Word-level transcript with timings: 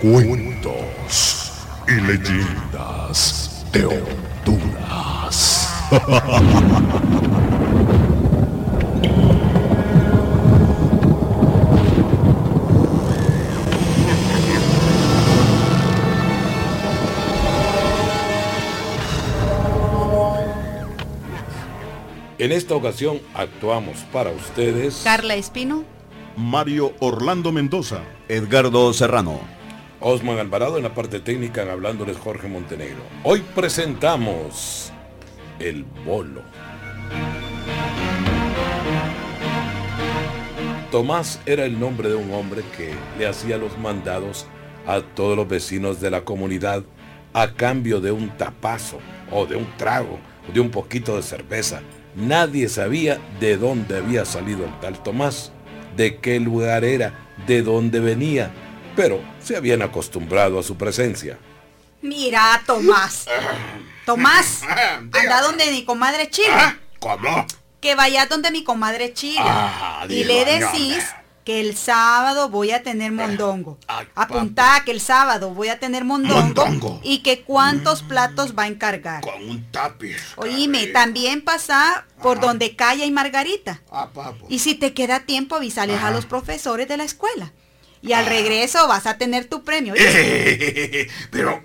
Cuentos 0.00 1.50
y 1.88 1.94
leyendas 2.00 3.66
de 3.72 3.84
Honduras. 3.84 5.68
En 22.38 22.52
esta 22.52 22.76
ocasión 22.76 23.20
actuamos 23.34 23.96
para 24.12 24.30
ustedes 24.30 25.00
Carla 25.02 25.34
Espino. 25.34 25.82
Mario 26.36 26.94
Orlando 27.00 27.50
Mendoza. 27.50 28.04
Edgardo 28.28 28.92
Serrano. 28.92 29.57
Osman 30.00 30.38
Alvarado 30.38 30.76
en 30.76 30.84
la 30.84 30.94
parte 30.94 31.18
técnica 31.18 31.70
hablándoles 31.70 32.16
Jorge 32.16 32.46
Montenegro. 32.46 33.02
Hoy 33.24 33.42
presentamos 33.54 34.92
El 35.58 35.84
Bolo. 36.06 36.42
Tomás 40.92 41.40
era 41.46 41.64
el 41.64 41.80
nombre 41.80 42.08
de 42.08 42.14
un 42.14 42.32
hombre 42.32 42.62
que 42.76 42.92
le 43.18 43.26
hacía 43.26 43.58
los 43.58 43.76
mandados 43.76 44.46
a 44.86 45.00
todos 45.00 45.36
los 45.36 45.48
vecinos 45.48 46.00
de 46.00 46.10
la 46.10 46.24
comunidad 46.24 46.84
a 47.32 47.54
cambio 47.54 48.00
de 48.00 48.12
un 48.12 48.30
tapazo 48.36 49.00
o 49.32 49.46
de 49.46 49.56
un 49.56 49.66
trago 49.76 50.20
o 50.48 50.52
de 50.52 50.60
un 50.60 50.70
poquito 50.70 51.16
de 51.16 51.22
cerveza. 51.22 51.82
Nadie 52.14 52.68
sabía 52.68 53.18
de 53.40 53.56
dónde 53.56 53.98
había 53.98 54.24
salido 54.24 54.64
el 54.64 54.78
tal 54.80 55.02
Tomás, 55.02 55.52
de 55.96 56.18
qué 56.18 56.38
lugar 56.38 56.84
era, 56.84 57.14
de 57.48 57.62
dónde 57.62 58.00
venía, 58.00 58.50
pero 58.98 59.22
se 59.40 59.56
habían 59.56 59.80
acostumbrado 59.82 60.58
a 60.58 60.62
su 60.64 60.76
presencia. 60.76 61.38
Mira, 62.02 62.60
Tomás. 62.66 63.26
Tomás, 64.04 64.62
anda 64.64 65.40
donde 65.40 65.70
mi 65.70 65.84
comadre 65.84 66.28
Chila. 66.28 66.76
¿Cómo? 66.98 67.46
Que 67.80 67.94
vaya 67.94 68.26
donde 68.26 68.50
mi 68.50 68.64
comadre 68.64 69.12
Chila. 69.12 69.44
Ah, 69.46 70.06
y 70.08 70.24
le 70.24 70.44
decís 70.44 71.04
que 71.44 71.60
el 71.60 71.76
sábado 71.76 72.48
voy 72.48 72.72
a 72.72 72.82
tener 72.82 73.12
mondongo. 73.12 73.78
Ay, 73.86 74.08
Apuntá 74.16 74.82
que 74.84 74.90
el 74.90 75.00
sábado 75.00 75.54
voy 75.54 75.68
a 75.68 75.78
tener 75.78 76.04
mondongo. 76.04 76.64
Mondongo. 76.64 77.00
Y 77.04 77.18
que 77.18 77.42
cuántos 77.42 78.02
platos 78.02 78.58
va 78.58 78.64
a 78.64 78.66
encargar. 78.66 79.20
Con 79.20 79.48
un 79.48 79.70
tapiz. 79.70 80.32
Oíme, 80.34 80.88
también 80.88 81.44
pasa 81.44 82.04
por 82.20 82.40
donde 82.40 82.74
Calla 82.74 83.04
y 83.04 83.12
Margarita. 83.12 83.80
Ah. 83.92 84.08
Y 84.48 84.58
si 84.58 84.74
te 84.74 84.92
queda 84.92 85.20
tiempo, 85.20 85.54
avisales 85.54 86.02
a 86.02 86.10
los 86.10 86.26
profesores 86.26 86.88
de 86.88 86.96
la 86.96 87.04
escuela. 87.04 87.52
Y 88.02 88.12
Ah. 88.12 88.18
al 88.18 88.26
regreso 88.26 88.86
vas 88.88 89.06
a 89.06 89.18
tener 89.18 89.46
tu 89.46 89.64
premio. 89.64 89.94
Pero, 91.30 91.62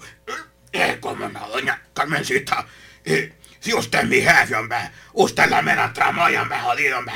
eh, 0.72 0.98
¿cómo 1.00 1.28
no, 1.30 1.48
doña 1.50 1.82
Carmencita? 1.94 2.66
Eh, 3.06 3.34
si 3.60 3.74
usted 3.74 4.00
es 4.00 4.06
mi 4.06 4.22
jefe, 4.22 4.56
hombre, 4.56 4.78
usted 5.14 5.44
es 5.44 5.50
la 5.50 5.62
mera 5.62 5.92
tramoya, 5.94 6.42
hombre, 6.42 6.58
jodido, 6.60 7.00
hombre. 7.00 7.16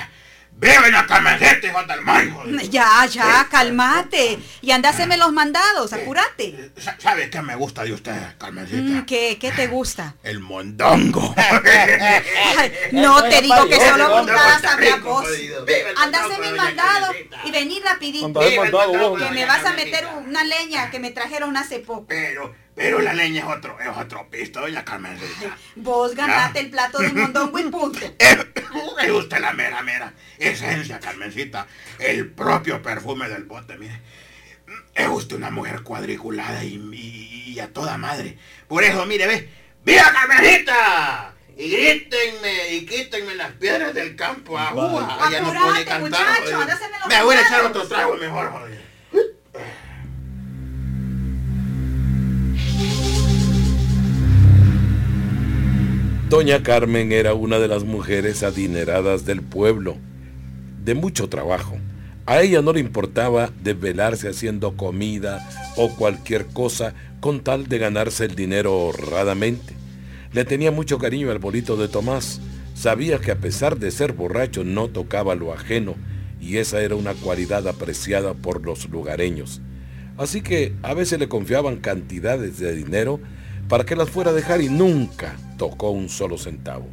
¡Viva 0.59 0.81
doña 0.81 1.05
Carmencita, 1.05 1.67
hijo 1.67 1.83
del 1.83 2.01
mayo! 2.01 2.43
Ya, 2.71 3.05
ya, 3.05 3.47
cálmate. 3.51 4.39
Y 4.61 4.71
anda 4.71 4.89
a 4.89 4.91
hacerme 4.91 5.15
los 5.17 5.31
mandados, 5.31 5.93
apúrate. 5.93 6.71
Sa- 6.77 6.95
¿Sabe 6.99 7.29
qué 7.29 7.41
me 7.43 7.55
gusta 7.55 7.83
de 7.83 7.93
usted, 7.93 8.35
Carmencita? 8.39 8.81
Mm, 9.01 9.05
¿Qué, 9.05 9.37
¿Qué 9.39 9.51
te 9.51 9.67
gusta? 9.67 10.15
El 10.23 10.39
mondongo. 10.39 11.35
Ay, 12.57 12.71
no 12.91 13.21
te 13.23 13.41
digo 13.41 13.67
que 13.69 13.75
solo 13.79 14.09
Puerto 14.09 14.31
a 14.67 14.77
mi 14.77 14.85
Rico, 14.87 15.09
voz. 15.09 15.25
jodido. 15.27 15.65
Viva 15.65 15.89
el 15.91 15.97
Anda 15.97 16.17
a 16.17 16.21
mondongo, 16.21 16.33
hacer 16.33 16.39
mi 16.39 16.49
doña 16.57 16.63
mandado 16.63 17.05
Carmencita. 17.05 17.37
y 17.45 17.51
venir 17.51 17.83
rapidito. 17.83 18.39
Que 18.39 19.31
me 19.31 19.45
vas 19.45 19.63
a 19.65 19.73
meter 19.73 20.07
una 20.25 20.43
leña 20.43 20.89
que 20.89 20.99
me 20.99 21.11
trajeron 21.11 21.55
hace 21.55 21.79
poco. 21.79 22.05
Pero, 22.07 22.55
pero 22.77 23.01
la 23.01 23.13
leña 23.13 23.39
es 23.41 23.47
otro, 23.57 23.77
es 23.79 23.87
otro 23.97 24.29
pisto, 24.29 24.61
doña 24.61 24.85
Carmencita. 24.85 25.57
Vos 25.75 26.13
ganaste 26.15 26.59
el 26.59 26.69
plato 26.69 26.99
de 26.99 27.09
mondongo 27.09 27.57
y 27.59 27.63
punto. 27.63 27.99
Es 29.01 29.11
usted 29.11 29.39
la 29.39 29.51
mera, 29.53 29.81
mera 29.81 30.13
esencia, 30.37 30.99
Carmencita. 30.99 31.65
El 31.99 32.29
propio 32.29 32.81
perfume 32.81 33.27
del 33.29 33.43
bote, 33.45 33.77
mire. 33.77 33.99
Es 34.93 35.07
usted 35.07 35.35
una 35.37 35.49
mujer 35.49 35.81
cuadriculada 35.81 36.63
y, 36.63 36.75
y- 36.93 37.53
y 37.53 37.59
a 37.59 37.73
toda 37.73 37.97
madre. 37.97 38.37
Por 38.67 38.83
eso, 38.83 39.05
mire, 39.05 39.25
ve. 39.27 39.49
¡Viva 39.83 40.11
Carmencita! 40.13 41.33
Y 41.57 41.71
grítenme 41.71 42.73
y 42.75 42.85
quítenme 42.85 43.33
las 43.33 43.51
piedras 43.53 43.93
del 43.95 44.15
campo. 44.15 44.57
Agua. 44.59 45.27
Ya 45.31 45.41
no 45.41 45.51
cantar. 45.85 46.37
Me 47.09 47.23
voy 47.23 47.35
a 47.35 47.41
echar 47.41 47.65
otro 47.65 47.87
trago 47.87 48.15
mejor, 48.15 48.51
joder. 48.51 48.86
Doña 56.29 56.61
Carmen 56.61 57.13
era 57.13 57.33
una 57.33 57.57
de 57.57 57.69
las 57.69 57.85
mujeres 57.85 58.43
adineradas 58.43 59.25
del 59.25 59.41
pueblo, 59.41 59.95
de 60.83 60.93
mucho 60.93 61.29
trabajo. 61.29 61.77
A 62.25 62.41
ella 62.41 62.61
no 62.61 62.73
le 62.73 62.81
importaba 62.81 63.49
desvelarse 63.63 64.27
haciendo 64.27 64.75
comida 64.75 65.47
o 65.77 65.95
cualquier 65.95 66.47
cosa 66.47 66.93
con 67.21 67.39
tal 67.39 67.67
de 67.67 67.77
ganarse 67.77 68.25
el 68.25 68.35
dinero 68.35 68.77
honradamente. 68.77 69.73
Le 70.33 70.43
tenía 70.43 70.69
mucho 70.69 70.97
cariño 70.97 71.31
al 71.31 71.39
bolito 71.39 71.77
de 71.77 71.87
Tomás. 71.87 72.41
Sabía 72.75 73.19
que 73.19 73.31
a 73.31 73.37
pesar 73.37 73.77
de 73.77 73.89
ser 73.89 74.11
borracho 74.11 74.65
no 74.65 74.89
tocaba 74.89 75.33
lo 75.33 75.53
ajeno 75.53 75.95
y 76.41 76.57
esa 76.57 76.81
era 76.81 76.95
una 76.95 77.13
cualidad 77.13 77.65
apreciada 77.69 78.33
por 78.33 78.65
los 78.65 78.89
lugareños. 78.89 79.61
Así 80.17 80.41
que 80.41 80.73
a 80.83 80.93
veces 80.93 81.19
le 81.19 81.29
confiaban 81.29 81.77
cantidades 81.77 82.59
de 82.59 82.75
dinero 82.75 83.21
para 83.67 83.85
que 83.85 83.95
las 83.95 84.09
fuera 84.09 84.31
a 84.31 84.33
dejar 84.33 84.61
y 84.61 84.69
nunca 84.69 85.35
tocó 85.57 85.91
un 85.91 86.09
solo 86.09 86.37
centavo. 86.37 86.87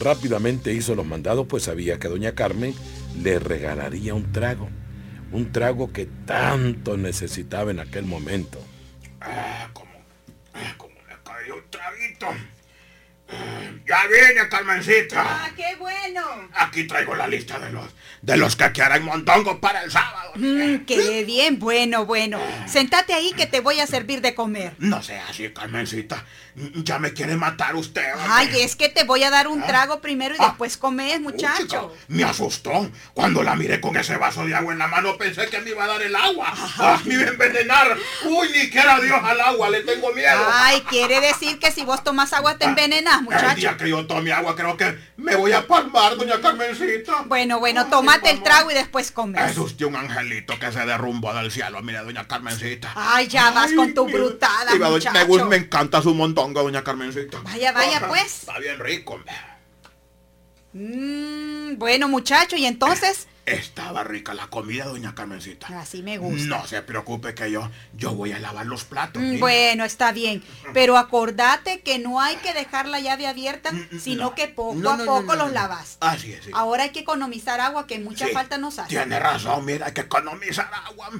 Rápidamente 0.00 0.72
hizo 0.72 0.94
los 0.94 1.06
mandados 1.06 1.46
pues 1.48 1.64
sabía 1.64 1.98
que 1.98 2.08
doña 2.08 2.34
Carmen 2.34 2.74
le 3.22 3.38
regalaría 3.38 4.14
un 4.14 4.32
trago, 4.32 4.68
un 5.32 5.50
trago 5.50 5.92
que 5.92 6.06
tanto 6.06 6.96
necesitaba 6.96 7.70
en 7.70 7.80
aquel 7.80 8.04
momento. 8.04 8.58
Ah, 9.20 9.70
como, 9.72 9.90
ah, 10.54 10.74
como 10.76 10.94
me 10.94 11.16
cayó 11.24 11.56
un. 11.70 12.57
Ah, 13.30 13.34
Ya 13.86 14.06
viene, 14.06 14.48
Carmencita. 14.48 15.22
¡Ah, 15.26 15.50
qué 15.56 15.76
bueno! 15.78 16.22
Aquí 16.54 16.84
traigo 16.84 17.14
la 17.14 17.26
lista 17.26 17.58
de 17.58 17.70
los 17.70 17.86
de 18.20 18.36
los 18.36 18.56
que 18.56 18.72
quieren 18.72 19.04
mondongo 19.04 19.60
para 19.60 19.82
el 19.84 19.90
sábado. 19.92 20.32
Mm, 20.34 20.78
qué 20.86 21.22
bien, 21.24 21.58
bueno, 21.58 22.04
bueno. 22.04 22.40
Sentate 22.66 23.14
ahí 23.14 23.32
que 23.36 23.46
te 23.46 23.60
voy 23.60 23.78
a 23.80 23.86
servir 23.86 24.20
de 24.20 24.34
comer. 24.34 24.74
No 24.78 25.02
sea 25.02 25.26
así, 25.28 25.48
Carmencita. 25.50 26.24
Ya 26.74 26.98
me 26.98 27.12
quiere 27.12 27.36
matar 27.36 27.76
usted. 27.76 28.12
hombre. 28.14 28.28
Ay, 28.28 28.48
es 28.62 28.74
que 28.74 28.88
te 28.88 29.04
voy 29.04 29.22
a 29.22 29.30
dar 29.30 29.46
un 29.46 29.62
trago 29.62 30.00
primero 30.00 30.34
y 30.34 30.38
Ah. 30.40 30.46
después 30.48 30.76
comes, 30.76 31.20
muchacho. 31.20 31.62
chica, 31.62 31.82
me 32.08 32.24
asustó. 32.24 32.90
Cuando 33.14 33.42
la 33.44 33.54
miré 33.54 33.80
con 33.80 33.96
ese 33.96 34.16
vaso 34.16 34.44
de 34.44 34.54
agua 34.54 34.72
en 34.72 34.80
la 34.80 34.88
mano 34.88 35.16
pensé 35.16 35.46
que 35.48 35.60
me 35.60 35.70
iba 35.70 35.84
a 35.84 35.86
dar 35.86 36.02
el 36.02 36.14
agua. 36.16 36.52
Ah, 36.78 37.00
me 37.04 37.14
iba 37.14 37.22
a 37.24 37.28
envenenar. 37.28 37.96
Uy, 38.24 38.48
ni 38.52 38.68
quiera 38.70 38.98
Dios 39.00 39.18
al 39.22 39.40
agua, 39.40 39.70
le 39.70 39.82
tengo 39.82 40.12
miedo. 40.12 40.44
Ay, 40.52 40.80
quiere 40.90 41.20
decir 41.20 41.58
que 41.60 41.70
si 41.70 41.84
vos 41.84 42.02
tomas 42.02 42.32
agua 42.32 42.58
te 42.58 42.64
envenenas, 42.64 43.17
El 43.18 43.24
muchacho. 43.24 43.56
día 43.56 43.76
que 43.76 43.88
yo 43.88 44.06
tome 44.06 44.32
agua 44.32 44.54
creo 44.56 44.76
que 44.76 44.98
me 45.16 45.34
voy 45.36 45.52
a 45.52 45.66
palmar, 45.66 46.16
doña 46.16 46.40
Carmencita. 46.40 47.22
Bueno, 47.26 47.58
bueno, 47.58 47.82
Ay, 47.82 47.90
tomate 47.90 48.30
el 48.30 48.42
trago 48.42 48.70
y 48.70 48.74
después 48.74 49.10
comes. 49.12 49.50
Es 49.50 49.58
usted 49.58 49.86
un 49.86 49.96
angelito 49.96 50.58
que 50.58 50.70
se 50.72 50.80
derrumbó 50.86 51.32
del 51.34 51.50
cielo, 51.50 51.82
mire, 51.82 51.98
doña 51.98 52.26
Carmencita. 52.26 52.92
Ay, 52.94 53.28
ya 53.28 53.50
vas 53.50 53.72
con 53.72 53.92
tu 53.94 54.06
brutada, 54.06 54.74
me, 54.74 54.88
muchacho. 54.90 55.26
gu- 55.26 55.44
me 55.46 55.56
encanta 55.56 56.00
su 56.02 56.14
montongo, 56.14 56.62
doña 56.62 56.82
Carmencita. 56.84 57.38
Vaya, 57.42 57.72
vaya, 57.72 58.06
pues. 58.08 58.40
Está 58.40 58.58
bien 58.58 58.78
rico, 58.78 59.14
hombre. 59.14 59.32
Mm, 60.72 61.78
bueno, 61.78 62.08
muchacho, 62.08 62.56
y 62.56 62.66
entonces... 62.66 63.26
Estaba 63.54 64.04
rica 64.04 64.34
la 64.34 64.48
comida, 64.48 64.84
doña 64.84 65.14
Carmencita. 65.14 65.66
Así 65.80 66.02
me 66.02 66.18
gusta. 66.18 66.46
No 66.46 66.66
se 66.66 66.82
preocupe 66.82 67.34
que 67.34 67.50
yo, 67.50 67.70
yo 67.96 68.14
voy 68.14 68.32
a 68.32 68.38
lavar 68.38 68.66
los 68.66 68.84
platos. 68.84 69.22
Mm. 69.22 69.38
Bueno, 69.38 69.84
está 69.84 70.12
bien, 70.12 70.42
pero 70.74 70.96
acordate 70.96 71.80
que 71.80 71.98
no 71.98 72.20
hay 72.20 72.36
que 72.36 72.52
dejar 72.54 72.86
la 72.88 73.00
llave 73.00 73.26
abierta, 73.26 73.70
sino 74.00 74.24
no. 74.24 74.34
que 74.34 74.48
poco 74.48 74.74
No, 74.74 74.90
a 74.90 74.96
no, 74.96 75.04
poco 75.04 75.34
los 75.34 75.52
lavas. 75.52 75.98
Así 76.00 76.32
es, 76.32 76.44
sí. 76.44 76.50
Ahora 76.54 76.84
hay 76.84 76.90
que 76.90 77.00
economizar 77.00 77.60
agua 77.60 77.86
que 77.86 77.98
mucha 77.98 78.26
Sí, 78.26 78.32
falta 78.32 78.58
nos 78.58 78.78
hace. 78.78 78.90
Tiene 78.90 79.18
razón, 79.18 79.64
mira, 79.64 79.86
hay 79.86 79.92
que 79.92 80.02
economizar 80.02 80.70
agua. 80.86 81.10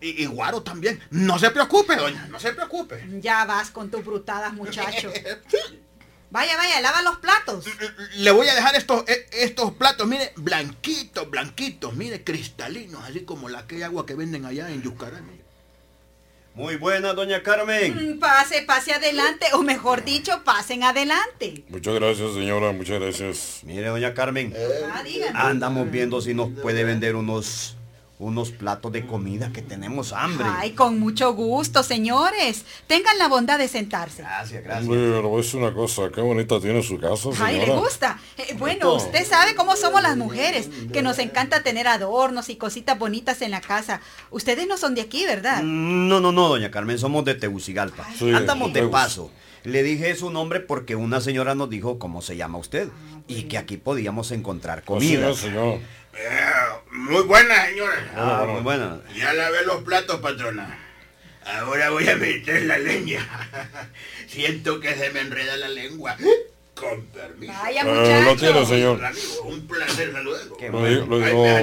Y, 0.00 0.22
y 0.22 0.26
guaro 0.26 0.62
también. 0.62 1.00
No 1.10 1.38
se 1.38 1.50
preocupe, 1.50 1.96
doña, 1.96 2.26
no 2.28 2.38
se 2.38 2.52
preocupe. 2.52 3.06
Ya 3.20 3.44
vas 3.44 3.70
con 3.70 3.90
tus 3.90 4.04
brutadas, 4.04 4.52
muchacho. 4.52 5.10
Vaya, 6.30 6.56
vaya, 6.58 6.80
lava 6.82 7.00
los 7.02 7.16
platos. 7.18 7.64
Le 8.16 8.30
voy 8.30 8.46
a 8.48 8.54
dejar 8.54 8.76
estos, 8.76 9.02
e- 9.08 9.26
estos 9.32 9.72
platos, 9.72 10.06
mire, 10.06 10.32
blanquitos, 10.36 11.28
blanquitos, 11.30 11.94
mire, 11.94 12.22
cristalinos, 12.22 13.02
así 13.04 13.20
como 13.20 13.48
la 13.48 13.66
que 13.66 13.82
agua 13.82 14.04
que 14.04 14.14
venden 14.14 14.44
allá 14.44 14.68
en 14.70 14.82
Yuscarán. 14.82 15.26
mire. 15.26 15.38
Muy 16.54 16.74
buena, 16.76 17.12
doña 17.14 17.42
Carmen. 17.42 18.16
Mm, 18.16 18.18
Pase, 18.18 18.62
pase 18.62 18.92
adelante, 18.92 19.46
o 19.54 19.62
mejor 19.62 20.04
dicho, 20.04 20.42
pasen 20.44 20.82
adelante. 20.82 21.64
Muchas 21.68 21.94
gracias, 21.94 22.34
señora, 22.34 22.72
muchas 22.72 23.00
gracias. 23.00 23.60
Mire, 23.62 23.86
doña 23.86 24.12
Carmen. 24.12 24.52
Ah. 25.34 25.48
Andamos 25.48 25.90
viendo 25.90 26.20
si 26.20 26.34
nos 26.34 26.50
puede 26.60 26.82
vender 26.84 27.14
unos, 27.14 27.76
unos 28.18 28.50
platos 28.50 28.90
de 28.92 29.06
comida 29.06 29.52
que 29.52 29.62
tenemos 29.62 30.12
hambre. 30.12 30.46
Ay, 30.50 30.72
con 30.72 30.98
mucho 30.98 31.34
gusto, 31.34 31.82
señores. 31.82 32.64
Tengan 32.86 33.16
la 33.16 33.28
bondad 33.28 33.58
de 33.58 33.68
sentarse. 33.68 34.22
Gracias, 34.22 34.64
gracias. 34.64 34.88
A 34.88 35.36
decir 35.36 35.60
una 35.60 35.72
cosa, 35.72 36.10
qué 36.12 36.20
bonita 36.20 36.60
tiene 36.60 36.82
su 36.82 36.98
casa, 36.98 37.32
señora. 37.32 37.46
Ay, 37.46 37.60
le 37.60 37.76
gusta. 37.76 38.18
Eh, 38.36 38.54
bueno, 38.58 38.94
usted 38.94 39.24
sabe 39.24 39.54
cómo 39.54 39.76
somos 39.76 40.02
las 40.02 40.16
mujeres, 40.16 40.68
que 40.92 41.02
nos 41.02 41.18
encanta 41.18 41.62
tener 41.62 41.86
adornos 41.86 42.48
y 42.48 42.56
cositas 42.56 42.98
bonitas 42.98 43.40
en 43.42 43.52
la 43.52 43.60
casa. 43.60 44.00
Ustedes 44.30 44.66
no 44.66 44.76
son 44.76 44.94
de 44.96 45.02
aquí, 45.02 45.24
¿verdad? 45.24 45.62
No, 45.62 46.18
no, 46.18 46.32
no, 46.32 46.48
doña 46.48 46.70
Carmen, 46.70 46.98
somos 46.98 47.24
de 47.24 47.34
Tegucigalpa. 47.34 48.06
Sí, 48.18 48.32
Andamos 48.32 48.72
de 48.72 48.86
paso. 48.88 49.30
Le 49.64 49.82
dije 49.82 50.14
su 50.16 50.30
nombre 50.30 50.60
porque 50.60 50.96
una 50.96 51.20
señora 51.20 51.54
nos 51.54 51.68
dijo 51.68 51.98
cómo 51.98 52.22
se 52.22 52.36
llama 52.36 52.58
usted 52.58 52.88
y 53.26 53.44
que 53.44 53.58
aquí 53.58 53.76
podíamos 53.76 54.30
encontrar 54.30 54.78
Así 54.78 54.86
comida. 54.86 55.30
es, 55.30 55.38
señor. 55.38 55.78
Muy 56.98 57.22
buena, 57.22 57.66
señora. 57.66 58.12
Ah, 58.16 58.44
muy 58.48 58.60
buena. 58.62 59.00
Ya 59.16 59.32
lavé 59.32 59.64
los 59.64 59.82
platos, 59.84 60.20
patrona. 60.20 60.78
Ahora 61.46 61.90
voy 61.90 62.08
a 62.08 62.16
meter 62.16 62.62
la 62.64 62.76
leña. 62.78 63.26
Siento 64.26 64.80
que 64.80 64.94
se 64.96 65.10
me 65.10 65.20
enreda 65.20 65.56
la 65.56 65.68
lengua. 65.68 66.16
Con 66.74 67.06
permiso. 67.06 67.52
Vaya, 67.62 67.82
Eh, 67.82 67.84
lo 68.22 68.30
muchacho. 68.34 68.36
tiene, 68.52 68.66
señor. 68.66 69.04
Amigo, 69.04 69.42
un 69.44 69.66
placer 69.66 70.12
saludarlo. 70.12 70.56
Qué 70.56 70.68
Lo, 70.68 70.80
lo 71.06 71.18
digo, 71.18 71.44
a 71.46 71.60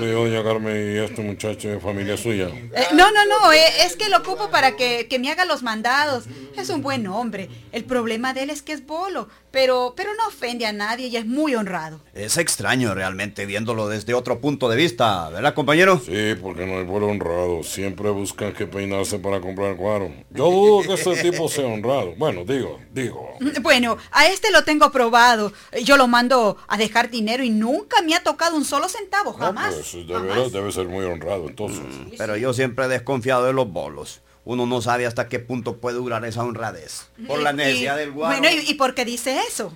lo 0.00 0.06
digo 0.06 0.24
doña 0.26 0.42
Carmen 0.42 0.94
y 0.94 0.98
este 0.98 1.22
muchacho 1.22 1.70
es 1.72 1.82
familia 1.82 2.16
suya. 2.16 2.48
Eh, 2.48 2.86
no, 2.94 3.10
no, 3.12 3.24
no, 3.26 3.52
eh, 3.52 3.64
es 3.86 3.96
que 3.96 4.08
lo 4.08 4.18
ocupo 4.18 4.50
para 4.50 4.74
que, 4.76 5.06
que 5.08 5.18
me 5.18 5.30
haga 5.30 5.44
los 5.44 5.62
mandados. 5.62 6.24
Es 6.56 6.68
un 6.70 6.82
buen 6.82 7.06
hombre. 7.06 7.48
El 7.72 7.84
problema 7.84 8.34
de 8.34 8.42
él 8.42 8.50
es 8.50 8.60
que 8.62 8.72
es 8.72 8.84
bolo, 8.84 9.28
pero, 9.52 9.92
pero 9.96 10.10
no 10.14 10.26
ofende 10.28 10.66
a 10.66 10.72
nadie 10.72 11.06
y 11.06 11.16
es 11.16 11.26
muy 11.26 11.54
honrado. 11.54 12.00
Es 12.14 12.36
extraño 12.38 12.94
realmente 12.94 13.46
viéndolo 13.46 13.86
desde 13.88 14.14
otro 14.14 14.40
punto 14.40 14.68
de 14.68 14.76
vista, 14.76 15.28
¿verdad, 15.30 15.54
compañero? 15.54 16.00
Sí, 16.04 16.34
porque 16.42 16.66
no 16.66 16.78
hay 16.78 16.84
pueblo 16.84 17.08
honrado. 17.08 17.62
Siempre 17.62 18.10
buscan 18.10 18.52
que 18.52 18.66
peinarse 18.66 19.18
para 19.18 19.40
comprar 19.40 19.76
cuaro. 19.76 20.10
Yo 20.30 20.50
dudo 20.50 20.82
que 20.82 20.94
este 20.94 21.30
tipo 21.30 21.48
sea 21.48 21.66
honrado. 21.66 22.14
Bueno, 22.16 22.44
digo, 22.44 22.80
digo. 22.92 23.28
Mm, 23.40 23.62
Bueno, 23.62 23.96
a 24.10 24.26
este 24.26 24.50
lo 24.50 24.64
tengo 24.64 24.90
probado. 24.90 25.52
Yo 25.84 25.96
lo 25.96 26.08
mando 26.08 26.56
a 26.66 26.76
dejar 26.76 27.10
dinero 27.10 27.44
y 27.44 27.50
nunca 27.50 28.02
me 28.02 28.14
ha 28.14 28.22
tocado 28.22 28.56
un 28.56 28.64
solo 28.64 28.88
centavo, 28.88 29.32
No, 29.32 29.38
jamás. 29.38 29.74
pues 29.74 29.92
de 30.06 30.12
jamás. 30.14 30.28
veras 30.36 30.52
debe 30.52 30.72
ser 30.72 30.88
muy 30.88 31.04
honrado, 31.04 31.46
entonces. 31.48 31.84
Pero 32.18 32.36
yo 32.36 32.52
siempre 32.54 32.86
he 32.86 32.88
desconfiado 32.88 33.44
de 33.44 33.52
los 33.52 33.70
bolos. 33.70 34.20
Uno 34.44 34.66
no 34.66 34.80
sabe 34.82 35.06
hasta 35.06 35.28
qué 35.28 35.38
punto 35.38 35.76
puede 35.76 35.96
durar 35.98 36.24
esa 36.24 36.42
honradez. 36.42 37.08
Por 37.26 37.40
la 37.42 37.52
necesidad 37.52 37.96
y- 37.96 38.00
del 38.00 38.12
guaro. 38.12 38.38
Bueno, 38.40 38.56
¿y, 38.62 38.70
y 38.70 38.74
por 38.74 38.94
qué 38.94 39.04
dice 39.04 39.38
eso? 39.48 39.72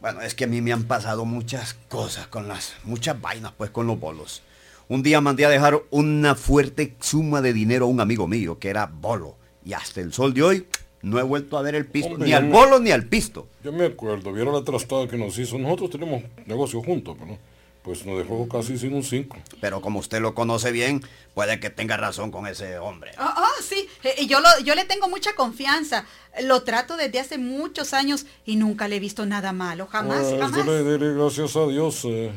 Bueno, 0.00 0.20
es 0.20 0.34
que 0.34 0.44
a 0.44 0.46
mí 0.46 0.60
me 0.60 0.72
han 0.72 0.84
pasado 0.84 1.24
muchas 1.24 1.74
cosas 1.88 2.26
con 2.28 2.46
las, 2.48 2.74
muchas 2.84 3.20
vainas 3.20 3.52
pues 3.56 3.70
con 3.70 3.86
los 3.86 3.98
bolos. 3.98 4.42
Un 4.88 5.02
día 5.02 5.20
mandé 5.20 5.44
a 5.44 5.48
dejar 5.50 5.80
una 5.90 6.34
fuerte 6.34 6.94
suma 7.00 7.40
de 7.42 7.52
dinero 7.52 7.86
a 7.86 7.88
un 7.88 8.00
amigo 8.00 8.26
mío 8.28 8.58
que 8.58 8.68
era 8.70 8.86
bolo. 8.86 9.36
Y 9.64 9.72
hasta 9.72 10.00
el 10.00 10.12
sol 10.12 10.32
de 10.34 10.42
hoy 10.42 10.66
no 11.02 11.18
he 11.18 11.22
vuelto 11.22 11.58
a 11.58 11.62
ver 11.62 11.74
el 11.74 11.86
pisto, 11.86 12.12
Hombre, 12.12 12.26
ni 12.28 12.32
al 12.34 12.44
me- 12.44 12.52
bolo 12.52 12.78
ni 12.78 12.90
al 12.90 13.04
pisto. 13.06 13.48
Yo 13.64 13.72
me 13.72 13.86
acuerdo, 13.86 14.32
vieron 14.32 14.54
la 14.54 14.62
trastada 14.64 15.08
que 15.08 15.16
nos 15.16 15.36
hizo. 15.38 15.58
Nosotros 15.58 15.90
tenemos 15.90 16.22
negocio 16.46 16.80
juntos, 16.82 17.16
pero 17.18 17.36
pues 17.82 18.04
nos 18.04 18.18
dejó 18.18 18.48
casi 18.48 18.76
sin 18.78 18.94
un 18.94 19.02
5. 19.02 19.36
Pero 19.60 19.80
como 19.80 19.98
usted 20.00 20.20
lo 20.20 20.34
conoce 20.34 20.72
bien, 20.72 21.02
puede 21.34 21.58
que 21.60 21.70
tenga 21.70 21.96
razón 21.96 22.30
con 22.30 22.46
ese 22.46 22.78
hombre. 22.78 23.12
Ah, 23.16 23.34
ah, 23.36 23.62
sí, 23.66 23.88
eh, 24.04 24.14
y 24.18 24.26
yo, 24.26 24.40
lo, 24.40 24.48
yo 24.64 24.74
le 24.74 24.84
tengo 24.84 25.08
mucha 25.08 25.34
confianza. 25.34 26.04
Lo 26.42 26.62
trato 26.64 26.96
desde 26.96 27.20
hace 27.20 27.38
muchos 27.38 27.94
años 27.94 28.26
y 28.44 28.56
nunca 28.56 28.88
le 28.88 28.96
he 28.96 29.00
visto 29.00 29.24
nada 29.26 29.52
malo, 29.52 29.86
jamás, 29.86 30.18
Pues, 30.26 30.40
jamás. 30.40 30.66
dele, 30.66 30.82
dele 30.84 31.14
gracias 31.14 31.56
a 31.56 31.66
Dios. 31.66 32.02
Eh, 32.04 32.32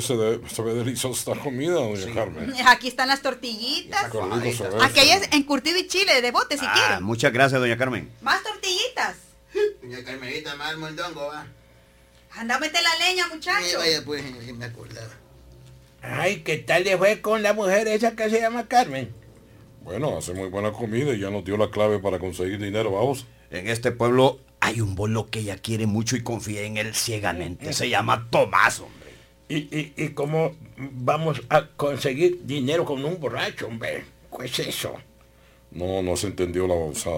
se, 0.00 0.16
de- 0.16 0.40
se 0.48 0.62
ve 0.62 0.74
deliciosa 0.74 1.32
esta 1.32 1.42
comida, 1.42 1.74
doña 1.74 2.14
Carmen. 2.14 2.54
Aquí 2.66 2.88
están 2.88 3.08
las 3.08 3.22
tortillitas. 3.22 4.04
Aquí 4.82 5.00
hay 5.00 5.20
encurtido 5.32 5.78
y 5.78 5.86
chile 5.86 6.20
de 6.22 6.30
bote 6.30 6.56
si 6.58 6.64
Ah, 6.66 6.72
quieren. 6.74 7.04
muchas 7.04 7.32
gracias, 7.32 7.60
doña 7.60 7.76
Carmen. 7.76 8.10
Más 8.22 8.42
tortillitas. 8.42 9.16
Doña 9.82 10.02
Carmenita, 10.04 10.56
más 10.56 10.76
mondongo, 10.76 11.26
va. 11.28 11.46
Anda, 12.36 12.58
mete 12.58 12.78
la 12.82 13.06
leña, 13.06 13.26
muchacho. 13.28 13.78
vaya 13.78 14.02
pues, 14.04 14.24
si 14.44 14.52
me 14.52 14.64
acordaba. 14.64 15.10
Ay, 16.02 16.42
¿qué 16.42 16.58
tal 16.58 16.84
le 16.84 16.98
fue 16.98 17.20
con 17.20 17.42
la 17.42 17.52
mujer 17.54 17.88
esa 17.88 18.14
que 18.14 18.28
se 18.28 18.40
llama 18.40 18.66
Carmen? 18.68 19.10
Bueno, 19.82 20.18
hace 20.18 20.34
muy 20.34 20.48
buena 20.48 20.72
comida 20.72 21.14
y 21.14 21.20
ya 21.20 21.30
nos 21.30 21.44
dio 21.44 21.56
la 21.56 21.70
clave 21.70 21.98
para 21.98 22.18
conseguir 22.18 22.58
dinero, 22.58 22.90
vamos. 22.90 23.26
En 23.50 23.68
este 23.68 23.92
pueblo 23.92 24.40
hay 24.60 24.80
un 24.80 24.94
bolo 24.94 25.26
que 25.30 25.40
ella 25.40 25.56
quiere 25.58 25.86
mucho 25.86 26.16
y 26.16 26.22
confía 26.22 26.62
en 26.62 26.76
él 26.76 26.94
ciegamente. 26.94 27.72
Se 27.72 27.88
llama 27.88 28.28
Tomás, 28.30 28.80
hombre. 28.80 29.10
¿Y, 29.48 29.56
y, 29.56 29.92
y 29.96 30.08
cómo 30.10 30.54
vamos 30.76 31.42
a 31.50 31.66
conseguir 31.76 32.40
dinero 32.44 32.84
con 32.84 33.04
un 33.04 33.20
borracho, 33.20 33.66
hombre? 33.66 34.04
¿Qué 34.38 34.46
es 34.46 34.58
eso? 34.58 34.96
No, 35.70 36.02
no 36.02 36.16
se 36.16 36.28
entendió 36.28 36.66
la 36.66 36.74
babosa. 36.74 37.10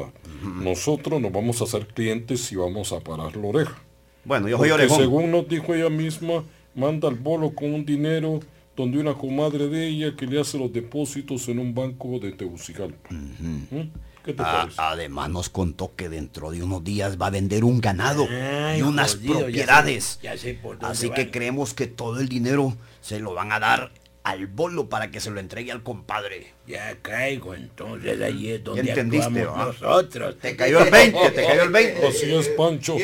Nosotros 0.43 1.21
nos 1.21 1.33
vamos 1.33 1.61
a 1.61 1.65
hacer 1.65 1.87
clientes 1.89 2.51
y 2.53 2.57
vamos 2.57 2.93
a 2.93 3.01
parar 3.01 3.37
la 3.37 3.47
oreja. 3.49 3.83
Bueno, 4.27 4.49
yo 4.49 4.59
soy 4.59 4.69
Porque 4.71 4.83
orejón. 4.85 4.99
según 5.01 5.31
nos 5.31 5.49
dijo 5.49 5.75
ella 5.75 5.89
misma, 5.89 6.43
manda 6.75 7.09
al 7.09 7.15
bolo 7.15 7.51
con 7.55 7.73
un 7.73 7.87
dinero 7.87 8.41
donde 8.77 8.99
una 8.99 9.15
comadre 9.15 9.69
de 9.69 9.87
ella 9.89 10.15
que 10.17 10.27
le 10.27 10.41
hace 10.41 10.59
los 10.59 10.73
depósitos 10.73 11.49
en 11.49 11.59
un 11.61 11.75
banco 11.75 12.19
de 12.19 12.33
Tegucigalpa. 12.33 13.09
¿Mm? 13.11 13.89
¿Qué 14.25 14.33
te 14.35 14.43
Ah, 14.43 14.59
parece? 14.63 14.77
además 14.79 15.31
nos 15.31 15.49
contó 15.49 15.93
que 15.95 16.09
dentro 16.09 16.51
de 16.51 16.63
unos 16.63 16.83
días 16.83 17.17
va 17.17 17.29
a 17.29 17.31
vender 17.31 17.63
un 17.65 17.81
ganado 17.81 18.27
Ay, 18.29 18.81
y 18.81 18.83
unas 18.83 19.15
jodido, 19.15 19.33
ya 19.33 19.39
sé- 19.39 19.45
propiedades. 19.45 20.19
ya 20.23 20.37
sé 20.37 20.55
por 20.55 20.79
dónde 20.79 20.93
Así 20.93 21.11
que 21.11 21.23
van. 21.23 21.31
creemos 21.31 21.73
que 21.75 21.87
todo 21.87 22.19
el 22.21 22.29
dinero 22.29 22.77
se 23.01 23.21
lo 23.21 23.33
van 23.35 23.53
a 23.53 23.61
dar 23.61 23.93
al 24.27 24.49
bolo 24.49 24.89
para 24.89 25.13
que 25.13 25.21
se 25.21 25.31
lo 25.31 25.39
entregue 25.39 25.71
al 25.71 25.85
compadre. 25.85 26.49
Ya 26.67 26.97
caigo, 27.01 27.55
entonces 27.55 28.21
ahí 28.21 28.51
es 28.51 28.65
donde 28.65 28.81
entendiste, 28.81 29.43
actuamos 29.43 29.81
nosotros. 29.81 30.37
Te 30.41 30.57
cayó 30.57 30.81
el 30.81 30.91
20, 30.91 31.31
te 31.31 31.45
cayó 31.47 31.63
el 31.63 31.71
20. 31.71 32.07
Así 32.09 32.35
es, 32.35 32.49
Pancho. 32.49 32.97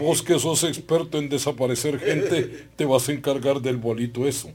Vos 0.00 0.24
que 0.24 0.40
sos 0.40 0.64
experto 0.64 1.18
en 1.18 1.28
desaparecer 1.28 2.00
gente, 2.00 2.66
te 2.74 2.84
vas 2.84 3.08
a 3.08 3.12
encargar 3.12 3.60
del 3.60 3.76
bolito 3.76 4.26
eso. 4.26 4.50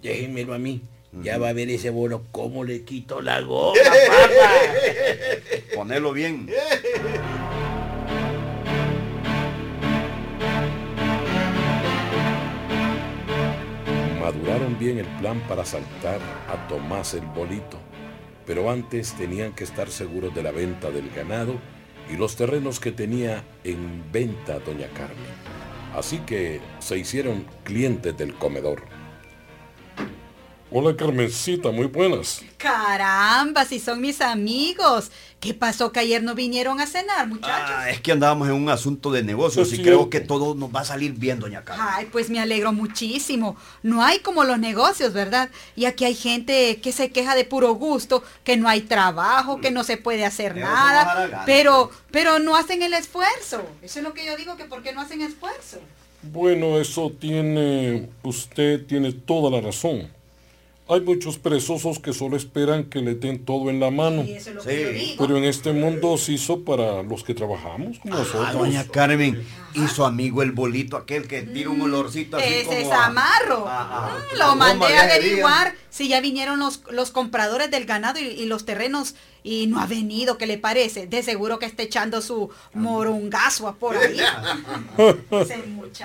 Déjenmelo 0.00 0.54
a 0.54 0.58
mí. 0.58 0.80
Ya 1.22 1.36
va 1.36 1.50
a 1.50 1.52
ver 1.52 1.68
ese 1.68 1.90
bolo 1.90 2.24
cómo 2.32 2.64
le 2.64 2.84
quito 2.84 3.20
la 3.20 3.42
goma, 3.42 3.78
papá. 4.06 5.74
Ponelo 5.74 6.12
bien. 6.12 6.48
Madurar 14.28 14.56
armaron 14.56 14.78
bien 14.78 14.98
el 14.98 15.06
plan 15.20 15.40
para 15.48 15.62
asaltar 15.62 16.20
a 16.48 16.68
Tomás 16.68 17.14
el 17.14 17.24
Bolito, 17.24 17.78
pero 18.44 18.70
antes 18.70 19.14
tenían 19.14 19.54
que 19.54 19.64
estar 19.64 19.88
seguros 19.88 20.34
de 20.34 20.42
la 20.42 20.50
venta 20.50 20.90
del 20.90 21.08
ganado 21.08 21.54
y 22.12 22.16
los 22.18 22.36
terrenos 22.36 22.78
que 22.78 22.92
tenía 22.92 23.42
en 23.64 24.04
venta 24.12 24.58
doña 24.58 24.88
Carmen. 24.88 25.16
Así 25.96 26.18
que 26.18 26.60
se 26.78 26.98
hicieron 26.98 27.46
clientes 27.64 28.18
del 28.18 28.34
comedor. 28.34 28.82
Hola 30.70 30.94
Carmencita, 30.94 31.70
muy 31.70 31.86
buenas. 31.86 32.42
Caramba, 32.58 33.64
si 33.64 33.80
son 33.80 34.02
mis 34.02 34.20
amigos. 34.20 35.10
¿Qué 35.40 35.54
pasó 35.54 35.92
que 35.92 36.00
ayer 36.00 36.22
no 36.22 36.34
vinieron 36.34 36.78
a 36.78 36.86
cenar, 36.86 37.26
muchachos? 37.26 37.70
Ah, 37.74 37.88
es 37.88 38.02
que 38.02 38.12
andábamos 38.12 38.48
en 38.48 38.54
un 38.54 38.68
asunto 38.68 39.10
de 39.10 39.22
negocios 39.22 39.72
y 39.72 39.82
creo 39.82 40.10
que 40.10 40.20
todo 40.20 40.54
nos 40.54 40.74
va 40.74 40.80
a 40.80 40.84
salir 40.84 41.12
bien, 41.12 41.38
doña 41.38 41.64
Carmen. 41.64 41.86
Ay, 41.88 42.08
pues 42.12 42.28
me 42.28 42.38
alegro 42.38 42.72
muchísimo. 42.72 43.56
No 43.82 44.02
hay 44.02 44.18
como 44.18 44.44
los 44.44 44.58
negocios, 44.58 45.14
¿verdad? 45.14 45.48
Y 45.74 45.86
aquí 45.86 46.04
hay 46.04 46.14
gente 46.14 46.80
que 46.82 46.92
se 46.92 47.10
queja 47.12 47.34
de 47.34 47.44
puro 47.44 47.72
gusto, 47.74 48.22
que 48.44 48.58
no 48.58 48.68
hay 48.68 48.82
trabajo, 48.82 49.60
que 49.60 49.70
no 49.70 49.84
se 49.84 49.96
puede 49.96 50.26
hacer 50.26 50.56
nada, 50.56 51.12
haraganes, 51.12 51.46
pero 51.46 51.90
pero 52.10 52.40
no 52.40 52.56
hacen 52.56 52.82
el 52.82 52.92
esfuerzo. 52.92 53.62
Eso 53.80 54.00
es 54.00 54.04
lo 54.04 54.12
que 54.12 54.26
yo 54.26 54.36
digo 54.36 54.56
que 54.56 54.64
por 54.64 54.82
qué 54.82 54.92
no 54.92 55.00
hacen 55.00 55.22
esfuerzo. 55.22 55.78
Bueno, 56.20 56.78
eso 56.78 57.10
tiene, 57.18 58.10
usted 58.22 58.84
tiene 58.86 59.12
toda 59.12 59.50
la 59.50 59.60
razón. 59.64 60.17
Hay 60.90 61.00
muchos 61.02 61.38
perezosos 61.38 61.98
que 61.98 62.12
solo 62.12 62.36
esperan 62.36 62.84
que 62.84 63.00
le 63.00 63.14
den 63.14 63.44
todo 63.44 63.68
en 63.70 63.78
la 63.80 63.90
mano. 63.90 64.24
Y 64.24 64.32
eso 64.32 64.50
es 64.50 64.56
lo 64.56 64.62
Sí. 64.62 64.68
que 64.68 64.82
yo 64.82 64.88
digo. 64.90 65.26
Pero 65.26 65.36
en 65.38 65.44
este 65.44 65.72
mundo 65.72 66.16
se 66.16 66.32
hizo 66.32 66.64
para 66.64 67.02
los 67.02 67.24
que 67.24 67.34
trabajamos, 67.34 67.98
como 67.98 68.14
Ah, 68.14 68.18
nosotros. 68.18 68.52
doña 68.54 68.84
Carmen, 68.88 69.42
y 69.74 69.86
su 69.88 70.04
amigo 70.04 70.42
el 70.42 70.52
bolito, 70.52 70.96
aquel 70.96 71.28
que 71.28 71.42
tira 71.42 71.70
un 71.70 71.80
olorcito 71.82 72.36
así 72.38 72.46
Ese 72.48 72.64
como 72.64 72.78
es 72.80 72.90
amarro. 72.92 73.68
a- 73.68 73.82
a- 74.06 74.18
Mm, 74.18 74.40
a 74.42 74.46
lo 74.48 74.56
mandé 74.56 74.96
a 74.96 75.02
averiguar 75.02 75.74
si 75.90 76.08
ya 76.08 76.20
vinieron 76.20 76.58
los, 76.58 76.82
los 76.90 77.10
compradores 77.10 77.70
del 77.70 77.84
ganado 77.84 78.18
y, 78.18 78.24
y 78.24 78.46
los 78.46 78.64
terrenos 78.64 79.14
y 79.48 79.66
no 79.66 79.80
ha 79.80 79.86
venido, 79.86 80.36
¿qué 80.36 80.46
le 80.46 80.58
parece? 80.58 81.06
De 81.06 81.22
seguro 81.22 81.58
que 81.58 81.64
está 81.64 81.82
echando 81.82 82.20
su 82.20 82.50
morongazo 82.74 83.74
por 83.76 83.96
ahí. 83.96 84.20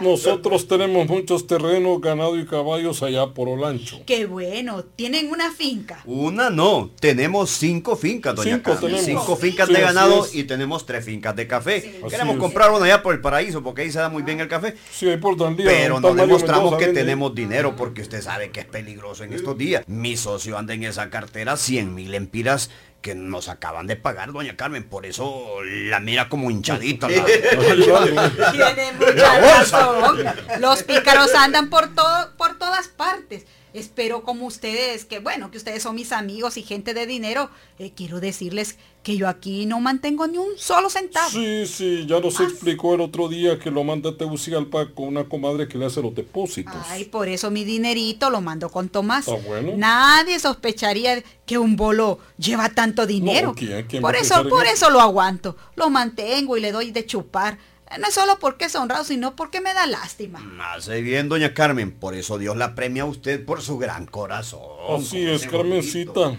Nosotros 0.02 0.66
tenemos 0.66 1.10
muchos 1.10 1.46
terrenos, 1.46 2.00
ganado 2.00 2.40
y 2.40 2.46
caballos 2.46 3.04
allá 3.04 3.28
por 3.34 3.50
Olancho. 3.50 4.00
Qué 4.06 4.28
bueno, 4.28 4.84
tienen 4.84 5.30
una 5.30 5.52
finca. 5.52 6.02
Una 6.06 6.50
no, 6.50 6.90
tenemos 7.02 7.50
cinco 7.50 7.98
fincas, 7.98 8.34
doña 8.34 8.56
Cinco 8.56 8.76
tenemos. 8.78 9.04
Cinco 9.04 9.36
fincas 9.36 9.68
Sí, 9.68 9.74
de 9.74 9.82
ganado 9.82 10.26
y 10.32 10.44
tenemos 10.46 10.86
tres 10.86 11.04
fincas 11.04 11.36
de 11.36 11.46
café. 11.46 12.00
Queremos 12.10 12.38
comprar 12.38 12.72
una 12.72 12.86
allá 12.86 13.04
por 13.04 13.14
el 13.14 13.20
paraíso 13.20 13.62
porque 13.62 13.82
ahí 13.82 13.92
se 13.92 14.00
da 14.00 14.08
muy 14.08 14.24
bien 14.24 14.40
el 14.40 14.48
café. 14.48 14.76
Sí, 14.90 15.10
ahí 15.10 15.18
por 15.18 15.36
Pero 15.58 16.00
no 16.00 16.16
demostramos 16.16 16.72
Mendoza 16.72 16.86
que 16.86 16.94
tenemos 16.94 17.36
dinero 17.36 17.76
porque 17.76 18.04
usted 18.04 18.22
sabe 18.22 18.52
que 18.52 18.62
es 18.62 18.66
peligroso 18.66 19.26
en 19.26 19.34
estos 19.34 19.58
días. 19.58 19.84
Mi 19.88 20.16
socio 20.16 20.58
anda 20.58 20.74
en 20.74 20.86
esa 20.86 21.10
cartera 21.10 21.58
100 21.58 21.94
mil 21.94 22.16
empiras 22.16 22.70
que 23.04 23.14
nos 23.14 23.50
acaban 23.50 23.86
de 23.86 23.96
pagar, 23.96 24.32
doña 24.32 24.56
Carmen. 24.56 24.84
Por 24.86 25.06
eso 25.06 25.58
la 25.62 26.00
mira 26.00 26.30
como 26.30 26.50
hinchadita. 26.50 27.08
la-. 27.08 27.24
Tiene 28.52 28.94
mucha 28.94 29.40
razón. 29.40 30.26
Los 30.60 30.82
pícaros 30.82 31.36
andan 31.36 31.70
por 31.70 31.94
todo, 31.94 32.32
todas 32.64 32.88
partes. 32.88 33.46
Espero 33.74 34.22
como 34.24 34.46
ustedes, 34.46 35.04
que 35.04 35.18
bueno, 35.20 35.50
que 35.50 35.58
ustedes 35.58 35.82
son 35.82 35.96
mis 35.96 36.12
amigos 36.12 36.58
y 36.58 36.62
gente 36.62 36.94
de 36.94 37.08
dinero, 37.08 37.50
eh, 37.80 37.92
quiero 37.96 38.20
decirles 38.20 38.78
que 39.02 39.18
yo 39.18 39.28
aquí 39.28 39.66
no 39.66 39.80
mantengo 39.82 40.28
ni 40.28 40.38
un 40.38 40.58
solo 40.58 40.90
centavo. 40.92 41.30
Sí, 41.32 41.66
sí, 41.66 42.06
ya 42.08 42.20
nos 42.20 42.40
explicó 42.40 42.94
el 42.94 43.02
otro 43.02 43.28
día 43.30 43.58
que 43.58 43.72
lo 43.72 43.84
manda 43.84 44.12
a 44.12 44.16
Tegucigalpa 44.18 44.92
con 44.94 45.08
una 45.08 45.24
comadre 45.28 45.68
que 45.68 45.80
le 45.80 45.88
hace 45.88 46.02
los 46.04 46.14
depósitos. 46.14 46.74
Ay, 46.88 47.06
por 47.06 47.28
eso 47.28 47.50
mi 47.50 47.64
dinerito 47.66 48.30
lo 48.30 48.42
mando 48.42 48.70
con 48.70 48.90
Tomás. 48.90 49.28
Está 49.28 49.42
bueno. 49.48 49.72
Nadie 49.76 50.40
sospecharía 50.40 51.24
que 51.46 51.58
un 51.58 51.76
bolo 51.76 52.20
lleva 52.38 52.70
tanto 52.70 53.06
dinero. 53.08 53.54
¿quién- 53.58 53.88
quién 53.88 54.04
va 54.04 54.10
por 54.10 54.16
eso, 54.16 54.48
por 54.50 54.66
eso 54.68 54.90
lo 54.92 55.02
aguanto. 55.02 55.58
Lo 55.76 55.90
mantengo 55.90 56.56
y 56.58 56.62
le 56.62 56.72
doy 56.72 56.92
de 56.92 57.06
chupar. 57.08 57.58
No 58.00 58.08
es 58.08 58.14
solo 58.14 58.40
porque 58.40 58.66
es 58.66 58.76
honrado, 58.76 59.04
sino 59.04 59.36
porque 59.36 59.62
me 59.62 59.74
da 59.74 59.86
lástima. 59.86 60.42
Hace 60.74 61.02
bien, 61.02 61.30
doña 61.30 61.54
Carmen. 61.54 61.92
Por 61.92 62.16
eso 62.16 62.38
Dios 62.38 62.58
la 62.58 62.76
premia 62.76 63.04
a 63.04 63.06
usted 63.06 63.46
por 63.46 63.62
su 63.62 63.78
gran 63.78 64.06
corazón. 64.06 64.62
Así 64.98 65.28
es, 65.28 65.46
Carmencita. 65.48 66.38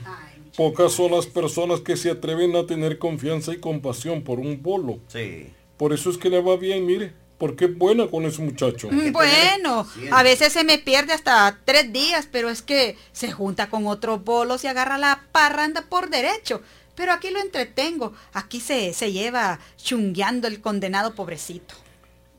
Pocas 0.56 0.92
son 0.92 1.12
las 1.12 1.26
personas 1.26 1.80
que 1.80 1.96
se 1.96 2.10
atreven 2.10 2.54
a 2.54 2.66
tener 2.66 2.98
confianza 2.98 3.52
y 3.52 3.58
compasión 3.58 4.22
por 4.22 4.38
un 4.38 4.62
bolo. 4.62 5.00
Sí. 5.08 5.52
Por 5.76 5.92
eso 5.92 6.10
es 6.10 6.18
que 6.18 6.30
le 6.30 6.40
va 6.40 6.56
bien, 6.56 6.86
mire, 6.86 7.12
porque 7.38 7.64
es 7.64 7.76
buena 7.76 8.06
con 8.06 8.24
ese 8.24 8.40
muchacho. 8.40 8.88
Mm, 8.90 9.10
Bueno, 9.10 9.86
a 10.12 10.22
veces 10.22 10.52
se 10.52 10.62
me 10.62 10.78
pierde 10.78 11.12
hasta 11.12 11.58
tres 11.64 11.92
días, 11.92 12.28
pero 12.30 12.50
es 12.50 12.62
que 12.62 12.96
se 13.12 13.32
junta 13.32 13.68
con 13.68 13.88
otros 13.88 14.22
bolos 14.22 14.62
y 14.62 14.68
agarra 14.68 14.96
la 14.96 15.24
parranda 15.32 15.82
por 15.88 16.08
derecho. 16.10 16.62
Pero 16.94 17.12
aquí 17.12 17.30
lo 17.30 17.40
entretengo, 17.40 18.12
aquí 18.32 18.60
se, 18.60 18.92
se 18.92 19.12
lleva 19.12 19.58
chungueando 19.76 20.46
el 20.46 20.60
condenado 20.60 21.14
pobrecito. 21.14 21.74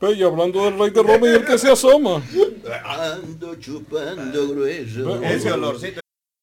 Ve, 0.00 0.12
y 0.12 0.22
hablando 0.22 0.64
del 0.64 0.78
rey 0.78 0.90
de 0.90 1.02
Roma 1.02 1.26
y 1.26 1.30
el 1.30 1.44
que 1.44 1.58
se 1.58 1.70
asoma. 1.70 2.22
Ando 2.84 3.54
chupando 3.56 4.48
grueso. 4.48 5.22
Ese 5.22 5.52
olorcito. 5.52 6.00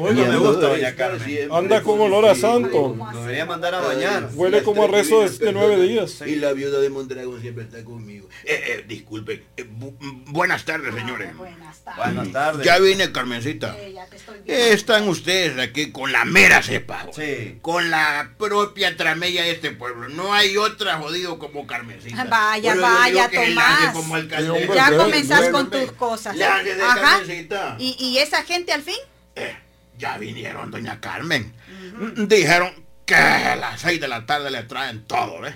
Oiga, 0.00 0.24
me 0.28 0.36
gusta, 0.36 0.68
doña 0.68 0.94
Carmen. 0.94 1.48
Anda 1.52 1.82
con 1.82 2.00
olor 2.00 2.26
a 2.26 2.34
santo. 2.34 2.96
Debería 3.14 3.46
mandar 3.46 3.74
a 3.74 3.80
bañar. 3.80 4.28
Huele 4.34 4.62
como 4.62 4.84
a 4.84 4.86
rezo 4.88 5.20
de, 5.22 5.30
de 5.30 5.52
nueve 5.52 5.80
días. 5.82 6.22
Y 6.26 6.36
la 6.36 6.52
viuda 6.52 6.80
de 6.80 6.90
Mondragón 6.90 7.40
siempre 7.40 7.64
está 7.64 7.82
conmigo. 7.84 8.28
Eh, 8.44 8.62
eh, 8.66 8.84
disculpe. 8.86 9.44
eh, 9.56 9.64
bu- 9.64 9.94
mm, 9.98 10.32
buenas 10.32 10.64
tardes, 10.64 10.94
señores. 10.94 11.36
Buenas 11.36 11.78
tardes. 11.84 12.04
Buenas 12.14 12.32
tardes. 12.32 12.66
Ya 12.66 12.78
vine, 12.78 13.12
Carmencita. 13.12 13.76
Eh, 13.78 13.92
ya 13.94 14.06
te 14.06 14.16
estoy 14.16 14.38
viendo. 14.44 14.64
Están 14.64 15.08
ustedes 15.08 15.58
aquí 15.58 15.92
con 15.92 16.12
la 16.12 16.24
mera 16.24 16.62
cepa. 16.62 17.06
Sí. 17.14 17.58
Con 17.62 17.90
la 17.90 18.30
propia 18.38 18.96
tramella 18.96 19.42
de 19.42 19.52
este 19.52 19.70
pueblo. 19.72 20.08
No 20.08 20.32
hay 20.34 20.56
otra 20.56 20.98
jodido 20.98 21.38
como 21.38 21.66
Carmencita. 21.66 22.24
Vaya, 22.24 22.72
Pero 22.74 22.86
digo 22.86 22.98
vaya, 22.98 23.24
el 23.32 23.48
Tomás. 23.54 23.92
como 23.92 24.18
Ya 24.74 24.96
comenzás 24.96 25.50
bueno, 25.50 25.52
con 25.58 25.70
tus 25.70 25.92
cosas. 25.92 26.36
Ajá. 26.40 27.00
Carmencita. 27.00 27.76
¿Y, 27.78 27.96
y 27.98 28.18
esa 28.18 28.42
gente 28.42 28.72
al 28.72 28.82
fin? 28.82 28.94
Ya 29.98 30.18
vinieron, 30.18 30.70
doña 30.70 31.00
Carmen. 31.00 31.52
Mm, 31.98 32.26
Dijeron 32.26 32.72
que 33.04 33.14
a 33.14 33.56
las 33.56 33.80
seis 33.80 34.00
de 34.00 34.08
la 34.08 34.26
tarde 34.26 34.50
le 34.50 34.62
traen 34.64 35.04
todo, 35.04 35.40
¿ves? 35.40 35.54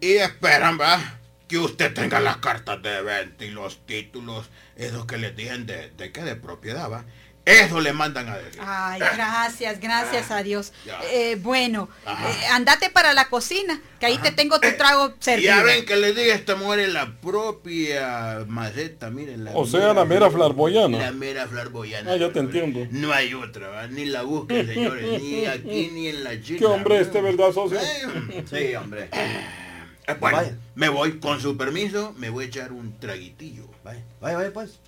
Y 0.00 0.12
esperan, 0.14 0.76
¿verdad? 0.78 1.00
Que 1.48 1.58
usted 1.58 1.92
tenga 1.94 2.20
las 2.20 2.38
cartas 2.38 2.82
de 2.82 3.02
venta 3.02 3.44
y 3.44 3.50
los 3.50 3.84
títulos, 3.86 4.50
esos 4.76 5.06
que 5.06 5.18
les 5.18 5.36
dicen 5.36 5.66
de, 5.66 5.90
de 5.90 6.10
qué, 6.12 6.22
de 6.22 6.36
propiedad, 6.36 6.90
¿va? 6.90 7.04
Eso 7.44 7.80
le 7.80 7.92
mandan 7.92 8.28
a 8.28 8.38
decir. 8.38 8.58
Ay, 8.64 9.00
gracias, 9.00 9.78
gracias 9.78 10.30
a 10.30 10.42
Dios. 10.42 10.72
Eh, 11.12 11.36
bueno, 11.40 11.90
eh, 12.06 12.46
andate 12.52 12.88
para 12.88 13.12
la 13.12 13.28
cocina, 13.28 13.80
que 14.00 14.06
ahí 14.06 14.16
te 14.18 14.30
tengo 14.30 14.58
tu 14.60 14.68
trago 14.78 15.12
servido. 15.20 15.54
Ya 15.54 15.62
ven 15.62 15.84
que 15.84 15.96
le 15.96 16.14
dije 16.14 16.32
a 16.32 16.36
esta 16.36 16.56
mujer 16.56 16.80
en 16.80 16.94
la 16.94 17.12
propia 17.20 18.44
maceta, 18.48 19.10
miren. 19.10 19.44
La 19.44 19.50
O 19.54 19.66
sea, 19.66 19.92
la 19.92 20.06
mera 20.06 20.30
flarboyana. 20.30 20.96
La 20.96 21.12
mera 21.12 21.46
flarboyana. 21.46 22.12
Ah, 22.12 22.16
ya 22.16 22.32
te 22.32 22.38
entiendo. 22.38 22.86
No 22.90 23.12
hay 23.12 23.34
otra, 23.34 23.68
¿va? 23.68 23.86
Ni 23.88 24.06
la 24.06 24.22
busquen, 24.22 24.66
señores, 24.66 25.22
ni 25.22 25.44
aquí 25.44 25.90
ni 25.92 26.08
en 26.08 26.24
la 26.24 26.40
China. 26.40 26.58
Qué 26.60 26.66
hombre 26.66 27.00
este, 27.00 27.20
¿verdad, 27.20 27.52
socio? 27.52 27.78
Eh, 27.78 28.44
Sí, 28.48 28.74
hombre. 28.74 29.10
Eh, 29.12 30.14
bueno, 30.18 30.36
Vaya. 30.38 30.56
me 30.74 30.88
voy, 30.88 31.18
con 31.18 31.40
su 31.40 31.56
permiso, 31.56 32.14
me 32.16 32.30
voy 32.30 32.44
a 32.44 32.48
echar 32.48 32.72
un 32.72 32.98
traguitillo. 32.98 33.64
Vaya, 33.84 34.02
vaya, 34.20 34.36
vaya, 34.38 34.52
pues. 34.52 34.78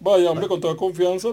Vaya, 0.00 0.30
hombre, 0.30 0.46
con 0.46 0.60
toda 0.60 0.76
confianza. 0.76 1.28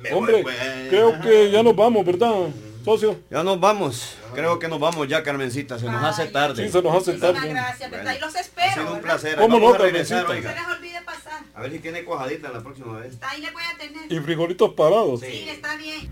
Me 0.00 0.12
Hombre, 0.12 0.34
voy, 0.34 0.42
pues. 0.42 0.56
creo 0.90 1.20
que 1.20 1.50
ya 1.50 1.62
nos 1.62 1.74
vamos, 1.74 2.04
¿verdad, 2.04 2.48
socio? 2.84 3.18
Ya 3.30 3.42
nos 3.42 3.58
vamos. 3.58 4.16
Creo 4.34 4.58
que 4.58 4.68
nos 4.68 4.78
vamos 4.80 5.08
ya, 5.08 5.22
Carmencita. 5.22 5.78
Se 5.78 5.86
nos 5.86 6.02
hace 6.02 6.26
tarde. 6.26 6.66
Sí, 6.66 6.70
se 6.72 6.82
nos 6.82 6.94
hace 6.94 7.12
Muchísimas 7.12 7.34
tarde. 7.34 7.48
gracias, 7.50 7.90
¿verdad? 7.90 8.14
Y 8.16 8.20
los 8.20 8.34
Ha 8.34 8.40
espero, 8.40 8.72
sido 8.72 8.86
un 8.86 8.92
¿verdad? 8.94 9.02
placer. 9.02 9.36
¿Cómo 9.36 9.54
Vamos 9.56 9.68
no, 9.70 9.74
a 9.74 9.78
regresar? 9.78 10.22
No 10.24 10.28
se 10.28 10.40
les 10.40 10.46
olvide 10.76 11.02
pasar. 11.04 11.42
A 11.54 11.60
ver 11.62 11.72
si 11.72 11.78
tiene 11.78 12.04
cuajadita 12.04 12.50
la 12.50 12.60
próxima 12.62 12.98
vez. 12.98 13.16
Ahí 13.22 13.40
le 13.40 13.50
voy 13.50 13.62
a 13.62 13.78
tener. 13.78 14.12
Y 14.12 14.20
frijolitos 14.20 14.74
parados. 14.74 15.20
Sí, 15.20 15.46
está 15.48 15.76
bien. 15.76 16.10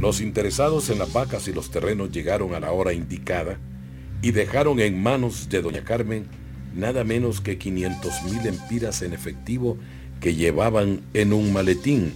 Los 0.00 0.20
interesados 0.20 0.90
en 0.90 0.98
las 1.00 1.12
vacas 1.12 1.48
y 1.48 1.52
los 1.52 1.70
terrenos 1.70 2.10
llegaron 2.12 2.54
a 2.54 2.60
la 2.60 2.70
hora 2.72 2.92
indicada 2.92 3.58
y 4.22 4.32
dejaron 4.32 4.80
en 4.80 5.02
manos 5.02 5.48
de 5.48 5.62
doña 5.62 5.84
Carmen 5.84 6.26
nada 6.74 7.04
menos 7.04 7.40
que 7.40 7.58
500 7.58 8.22
mil 8.24 8.46
empiras 8.46 9.02
en 9.02 9.12
efectivo 9.12 9.78
que 10.20 10.34
llevaban 10.34 11.00
en 11.14 11.32
un 11.32 11.52
maletín, 11.52 12.14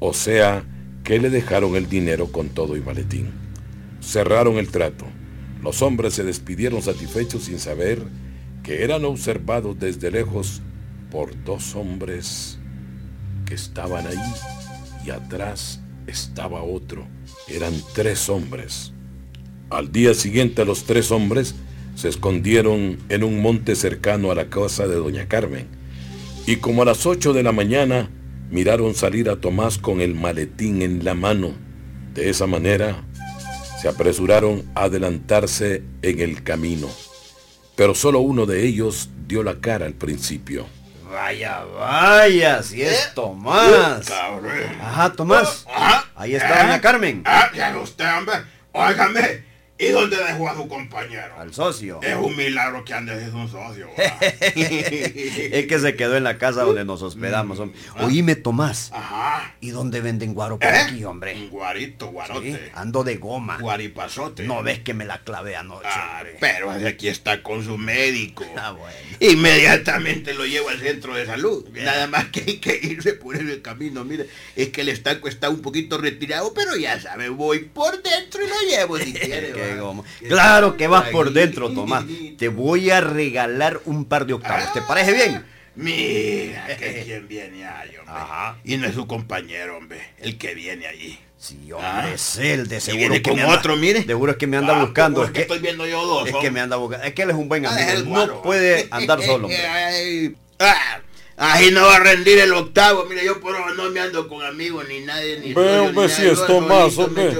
o 0.00 0.12
sea, 0.12 0.64
que 1.04 1.18
le 1.18 1.30
dejaron 1.30 1.76
el 1.76 1.88
dinero 1.88 2.30
con 2.32 2.48
todo 2.48 2.76
y 2.76 2.80
maletín. 2.80 3.30
Cerraron 4.00 4.58
el 4.58 4.68
trato. 4.68 5.06
Los 5.62 5.82
hombres 5.82 6.14
se 6.14 6.24
despidieron 6.24 6.82
satisfechos 6.82 7.44
sin 7.44 7.58
saber 7.58 8.02
que 8.62 8.84
eran 8.84 9.04
observados 9.04 9.78
desde 9.78 10.10
lejos 10.10 10.62
por 11.10 11.42
dos 11.44 11.74
hombres 11.74 12.58
que 13.46 13.54
estaban 13.54 14.06
ahí 14.06 14.34
y 15.04 15.10
atrás 15.10 15.80
estaba 16.06 16.62
otro. 16.62 17.06
Eran 17.48 17.74
tres 17.94 18.28
hombres. 18.28 18.92
Al 19.70 19.92
día 19.92 20.14
siguiente 20.14 20.64
los 20.64 20.84
tres 20.84 21.10
hombres 21.10 21.54
se 21.94 22.08
escondieron 22.08 22.98
en 23.08 23.24
un 23.24 23.40
monte 23.42 23.76
cercano 23.76 24.30
a 24.30 24.34
la 24.34 24.48
casa 24.48 24.86
de 24.86 24.94
doña 24.94 25.26
Carmen 25.28 25.78
y 26.48 26.56
como 26.56 26.80
a 26.80 26.86
las 26.86 27.04
ocho 27.04 27.34
de 27.34 27.42
la 27.42 27.52
mañana 27.52 28.08
miraron 28.50 28.94
salir 28.94 29.28
a 29.28 29.36
Tomás 29.36 29.76
con 29.76 30.00
el 30.00 30.14
maletín 30.14 30.80
en 30.80 31.04
la 31.04 31.12
mano. 31.12 31.52
De 32.14 32.30
esa 32.30 32.46
manera 32.46 33.04
se 33.82 33.88
apresuraron 33.88 34.64
a 34.74 34.84
adelantarse 34.84 35.82
en 36.00 36.20
el 36.20 36.42
camino. 36.42 36.88
Pero 37.76 37.94
solo 37.94 38.20
uno 38.20 38.46
de 38.46 38.66
ellos 38.66 39.10
dio 39.26 39.42
la 39.42 39.60
cara 39.60 39.84
al 39.84 39.92
principio. 39.92 40.66
Vaya, 41.12 41.64
vaya, 41.64 42.62
si 42.62 42.80
es 42.80 43.12
Tomás. 43.14 44.08
Cabrón. 44.08 44.80
Ajá, 44.80 45.12
Tomás. 45.12 45.66
Ajá. 45.70 46.10
Ahí 46.16 46.34
está 46.34 46.62
doña 46.62 46.80
Carmen. 46.80 47.22
Ah, 47.26 47.50
ya 47.54 47.72
ve 47.72 47.80
usted, 47.80 48.06
hombre. 48.16 48.36
Óigame. 48.72 49.47
¿Y 49.78 49.88
dónde 49.88 50.16
dejó 50.16 50.48
a 50.48 50.54
su 50.56 50.66
compañero? 50.68 51.34
Al 51.38 51.54
socio. 51.54 52.00
Es 52.02 52.16
un 52.16 52.36
milagro 52.36 52.84
que 52.84 52.94
ande 52.94 53.16
desde 53.16 53.36
un 53.36 53.48
socio. 53.48 53.88
Es 54.58 55.66
que 55.66 55.78
se 55.78 55.94
quedó 55.94 56.16
en 56.16 56.24
la 56.24 56.38
casa 56.38 56.62
donde 56.62 56.84
nos 56.84 57.02
hospedamos, 57.02 57.58
hombre. 57.60 57.78
Oíme, 58.00 58.34
Tomás. 58.34 58.90
Ajá. 58.92 59.54
¿Y 59.60 59.70
dónde 59.70 60.00
venden 60.00 60.34
guaro 60.34 60.58
por 60.58 60.68
¿Eh? 60.68 60.76
aquí, 60.78 61.04
hombre? 61.04 61.34
Un 61.34 61.50
guarito, 61.50 62.08
guarote. 62.08 62.52
Sí, 62.52 62.58
ando 62.74 63.04
de 63.04 63.16
goma. 63.16 63.58
Guaripazote. 63.58 64.44
No 64.44 64.62
ves 64.62 64.80
que 64.80 64.94
me 64.94 65.04
la 65.04 65.18
clavé 65.22 65.56
anoche, 65.56 65.86
Ah, 65.88 66.22
pero 66.40 66.70
aquí 66.70 67.08
está 67.08 67.42
con 67.42 67.64
su 67.64 67.78
médico. 67.78 68.44
Ah, 68.56 68.72
bueno. 68.72 68.96
Inmediatamente 69.20 70.34
lo 70.34 70.44
llevo 70.46 70.68
al 70.68 70.80
centro 70.80 71.14
de 71.14 71.26
salud. 71.26 71.66
Nada 71.72 72.06
más 72.06 72.26
que 72.26 72.40
hay 72.40 72.58
que 72.58 72.78
irse 72.82 73.14
por 73.14 73.36
el 73.36 73.62
camino. 73.62 74.04
Mire, 74.04 74.26
es 74.56 74.68
que 74.70 74.80
el 74.82 74.88
estanco 74.88 75.28
está 75.28 75.48
un 75.50 75.60
poquito 75.62 75.98
retirado, 75.98 76.52
pero 76.54 76.76
ya 76.76 77.00
sabe, 77.00 77.28
voy 77.28 77.60
por 77.60 78.02
dentro 78.02 78.42
y 78.44 78.48
lo 78.48 78.60
llevo 78.68 78.98
si 78.98 79.12
quiere. 79.14 79.52
Goma. 79.76 80.02
Claro 80.26 80.76
que 80.76 80.86
vas 80.86 81.08
por 81.10 81.32
dentro, 81.32 81.70
Tomás. 81.70 82.04
Te 82.38 82.48
voy 82.48 82.90
a 82.90 83.00
regalar 83.00 83.80
un 83.84 84.04
par 84.04 84.26
de 84.26 84.34
octavos. 84.34 84.72
¿Te 84.72 84.82
parece 84.82 85.12
bien? 85.12 85.44
Mira, 85.76 86.66
que 86.78 87.02
quien 87.04 87.28
viene 87.28 87.64
ahí, 87.64 87.90
hombre. 87.98 88.14
Ajá. 88.14 88.56
Y 88.64 88.76
no 88.78 88.86
es 88.88 88.94
su 88.94 89.06
compañero, 89.06 89.76
hombre, 89.76 90.00
el 90.18 90.36
que 90.36 90.54
viene 90.54 90.86
allí. 90.88 91.18
Sí, 91.38 91.70
hombre, 91.70 91.86
Ah. 91.88 92.10
es 92.12 92.36
él, 92.38 92.66
de 92.66 92.80
seguro 92.80 92.98
viene 93.00 93.22
que 93.22 93.30
con 93.30 93.38
anda- 93.38 93.54
otro, 93.58 93.76
mire. 93.76 94.02
Seguro 94.04 94.32
es 94.32 94.38
que 94.38 94.48
me 94.48 94.56
anda 94.56 94.76
Ah, 94.76 94.80
buscando. 94.84 95.20
¿cómo 95.20 95.26
Es 95.28 95.32
que, 95.32 95.42
estoy 95.42 95.60
viendo 95.60 95.86
yo 95.86 96.04
dos, 96.04 96.24
es 96.26 96.32
que 96.32 96.36
hombre? 96.36 96.50
me 96.50 96.60
anda 96.60 96.76
buscando. 96.76 97.06
Es 97.06 97.14
que 97.14 97.22
él 97.22 97.30
es 97.30 97.36
un 97.36 97.48
buen 97.48 97.64
Ah, 97.64 97.70
amigo. 97.92 98.26
No 98.26 98.42
puede 98.42 98.88
andar 98.90 99.22
solo, 99.22 99.46
hombre. 99.46 99.56
Ah, 100.60 100.98
Ahí 101.40 101.70
no 101.70 101.82
va 101.82 101.96
a 101.96 102.00
rendir 102.00 102.38
el 102.40 102.52
octavo. 102.52 103.04
Mira, 103.08 103.22
yo 103.22 103.40
por 103.40 103.54
ahora 103.54 103.72
no 103.74 103.88
me 103.90 104.00
ando 104.00 104.26
con 104.26 104.42
amigos 104.44 104.84
ni 104.88 105.00
nadie. 105.00 105.38
Ni 105.38 105.54
Ve, 105.54 105.78
hombre, 105.78 106.06
ni 106.06 106.12
si 106.12 106.22
nada. 106.22 106.32
es 106.34 106.46
Tomás, 106.46 106.98
hombre. 106.98 107.32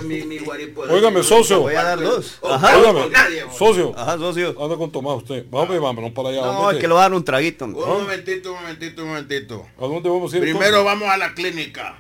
Óigame, 0.89 1.23
socio. 1.25 1.61
Voy 1.61 1.75
a 1.75 1.83
dar 1.83 2.01
dos. 2.01 2.39
Ajá. 2.49 2.79
Óigame. 2.79 3.11
Socio, 3.57 3.93
Ajá, 3.97 4.17
socio. 4.17 4.55
anda 4.63 4.77
con 4.77 4.93
Tomás 4.93 5.17
usted. 5.17 5.45
Vamos, 5.51 5.81
vámonos 5.81 6.13
para 6.13 6.29
allá. 6.29 6.43
No, 6.43 6.71
es 6.71 6.77
que 6.77 6.83
le 6.87 6.93
voy 6.93 6.99
a 6.99 7.03
dar 7.03 7.15
un 7.15 7.25
traguito. 7.25 7.65
Un 7.65 7.73
momentito, 7.73 8.53
un 8.53 8.61
momentito, 8.61 9.03
un 9.03 9.09
momentito. 9.09 9.67
¿A 9.77 9.81
dónde 9.81 10.09
vamos 10.09 10.33
a 10.33 10.37
ir? 10.37 10.43
Primero 10.43 10.85
vamos 10.85 11.09
a 11.09 11.17
la 11.17 11.35
clínica. 11.35 11.99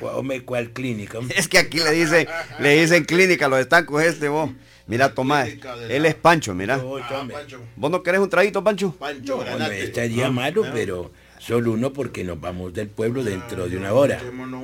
¿Cuál, 0.00 0.14
hombre, 0.14 0.42
¿cuál 0.44 0.70
clínica? 0.70 1.18
Es 1.36 1.48
que 1.48 1.58
aquí 1.58 1.78
le 1.78 1.90
dicen, 1.92 2.26
le 2.60 2.80
dicen 2.80 3.04
clínica, 3.04 3.48
los 3.48 3.58
estancos 3.58 4.02
este, 4.02 4.28
vos. 4.28 4.50
Mira, 4.86 5.14
Tomás, 5.14 5.48
él 5.88 6.04
es 6.04 6.14
Pancho, 6.14 6.54
mira. 6.54 6.74
Ah. 6.82 7.26
Pancho. 7.32 7.60
¿Vos 7.76 7.90
no 7.90 8.02
querés 8.02 8.20
un 8.20 8.28
traguito, 8.28 8.62
Pancho? 8.62 8.94
Pancho, 8.98 9.42
No, 9.58 9.66
estaría 9.66 10.30
malo, 10.30 10.64
pero 10.72 11.10
solo 11.38 11.72
uno 11.72 11.92
porque 11.92 12.22
nos 12.22 12.38
vamos 12.40 12.74
del 12.74 12.88
pueblo 12.88 13.24
dentro 13.24 13.66
de 13.68 13.76
una 13.78 13.92
hora. 13.94 14.20
No, 14.22 14.60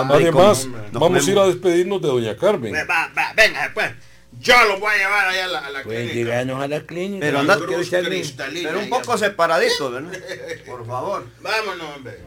hombre, 0.00 0.16
Además, 0.22 0.66
vamos 0.92 1.26
a 1.26 1.30
ir 1.30 1.38
a 1.38 1.46
despedirnos 1.46 2.00
de 2.00 2.08
doña 2.08 2.36
Carmen. 2.36 2.72
Ve, 2.72 2.84
Va, 2.84 3.10
va, 3.16 3.32
venga, 3.36 3.70
pues. 3.74 3.90
Yo 4.40 4.54
los 4.68 4.78
voy 4.80 4.92
a 4.94 4.96
llevar 4.96 5.26
allá 5.28 5.44
a 5.44 5.48
la, 5.48 5.58
a 5.58 5.70
la 5.70 5.82
Pueden 5.82 6.08
clínica. 6.08 6.30
llegarnos 6.30 6.62
a 6.62 6.68
la 6.68 6.80
clínica. 6.80 7.20
Pero 7.20 7.32
La 7.32 7.40
anda- 7.40 7.56
cruz 7.56 7.68
que 7.68 7.80
usted- 7.80 8.04
cristalina 8.04 8.68
Pero 8.68 8.80
un 8.80 8.88
poco 8.88 9.18
separadito, 9.18 9.90
¿verdad? 9.90 10.12
Por 10.66 10.86
favor. 10.86 11.26
Vámonos, 11.42 11.96
hombre. 11.96 12.18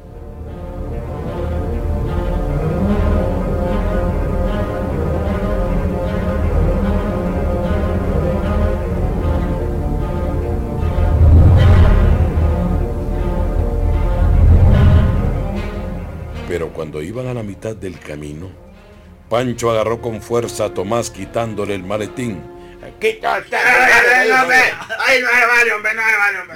Cuando 16.94 17.10
iban 17.10 17.26
a 17.26 17.34
la 17.34 17.42
mitad 17.42 17.76
del 17.76 18.00
camino, 18.00 18.52
Pancho 19.28 19.72
agarró 19.72 20.00
con 20.00 20.22
fuerza 20.22 20.66
a 20.66 20.74
Tomás 20.76 21.10
quitándole 21.10 21.74
el 21.74 21.82
maletín. 21.82 22.40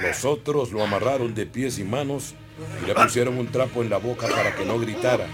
Los 0.00 0.24
otros 0.24 0.70
lo 0.70 0.84
amarraron 0.84 1.34
de 1.34 1.44
pies 1.44 1.80
y 1.80 1.82
manos 1.82 2.36
y 2.80 2.86
le 2.86 2.94
pusieron 2.94 3.36
un 3.36 3.50
trapo 3.50 3.82
en 3.82 3.90
la 3.90 3.96
boca 3.96 4.28
para 4.28 4.54
que 4.54 4.64
no 4.64 4.78
gritara. 4.78 5.26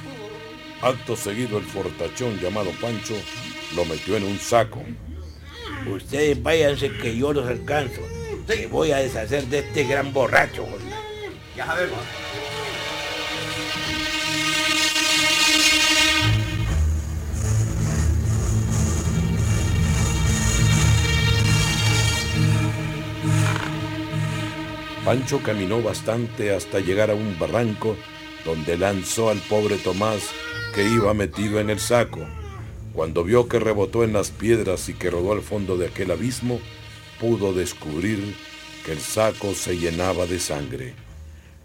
Acto 0.81 1.17
seguido 1.17 1.59
el 1.59 1.64
fortachón 1.64 2.40
llamado 2.40 2.71
Pancho 2.81 3.14
lo 3.77 3.85
metió 3.85 4.17
en 4.17 4.25
un 4.25 4.38
saco. 4.38 4.83
Ustedes 5.87 6.43
váyanse 6.43 6.90
que 6.90 7.14
yo 7.14 7.35
los 7.35 7.47
alcanzo. 7.47 8.01
Me 8.49 8.69
voy 8.69 8.93
a 8.93 8.99
deshacer 8.99 9.45
de 9.49 9.59
este 9.59 9.85
gran 9.85 10.14
borracho. 10.14 10.67
Ya 11.55 11.67
sabemos. 11.67 11.99
Pancho 25.05 25.43
caminó 25.43 25.83
bastante 25.83 26.55
hasta 26.55 26.81
llegar 26.81 27.11
a 27.11 27.14
un 27.14 27.38
barranco 27.38 27.95
donde 28.45 28.79
lanzó 28.79 29.29
al 29.29 29.38
pobre 29.38 29.77
Tomás 29.77 30.31
que 30.75 30.88
iba 30.88 31.12
metido 31.12 31.61
en 31.61 31.69
el 31.69 31.79
saco. 31.79 32.21
Cuando 32.95 33.23
vio 33.23 33.47
que 33.47 33.59
rebotó 33.59 34.03
en 34.03 34.14
las 34.14 34.31
piedras 34.31 34.88
y 34.88 34.95
que 34.95 35.11
rodó 35.11 35.33
al 35.33 35.43
fondo 35.43 35.77
de 35.77 35.88
aquel 35.88 36.11
abismo, 36.11 36.59
pudo 37.21 37.53
descubrir 37.53 38.35
que 38.87 38.93
el 38.93 39.01
saco 39.01 39.55
se 39.55 39.77
llenaba 39.77 40.27
de 40.27 40.38
sangre. 40.38 40.95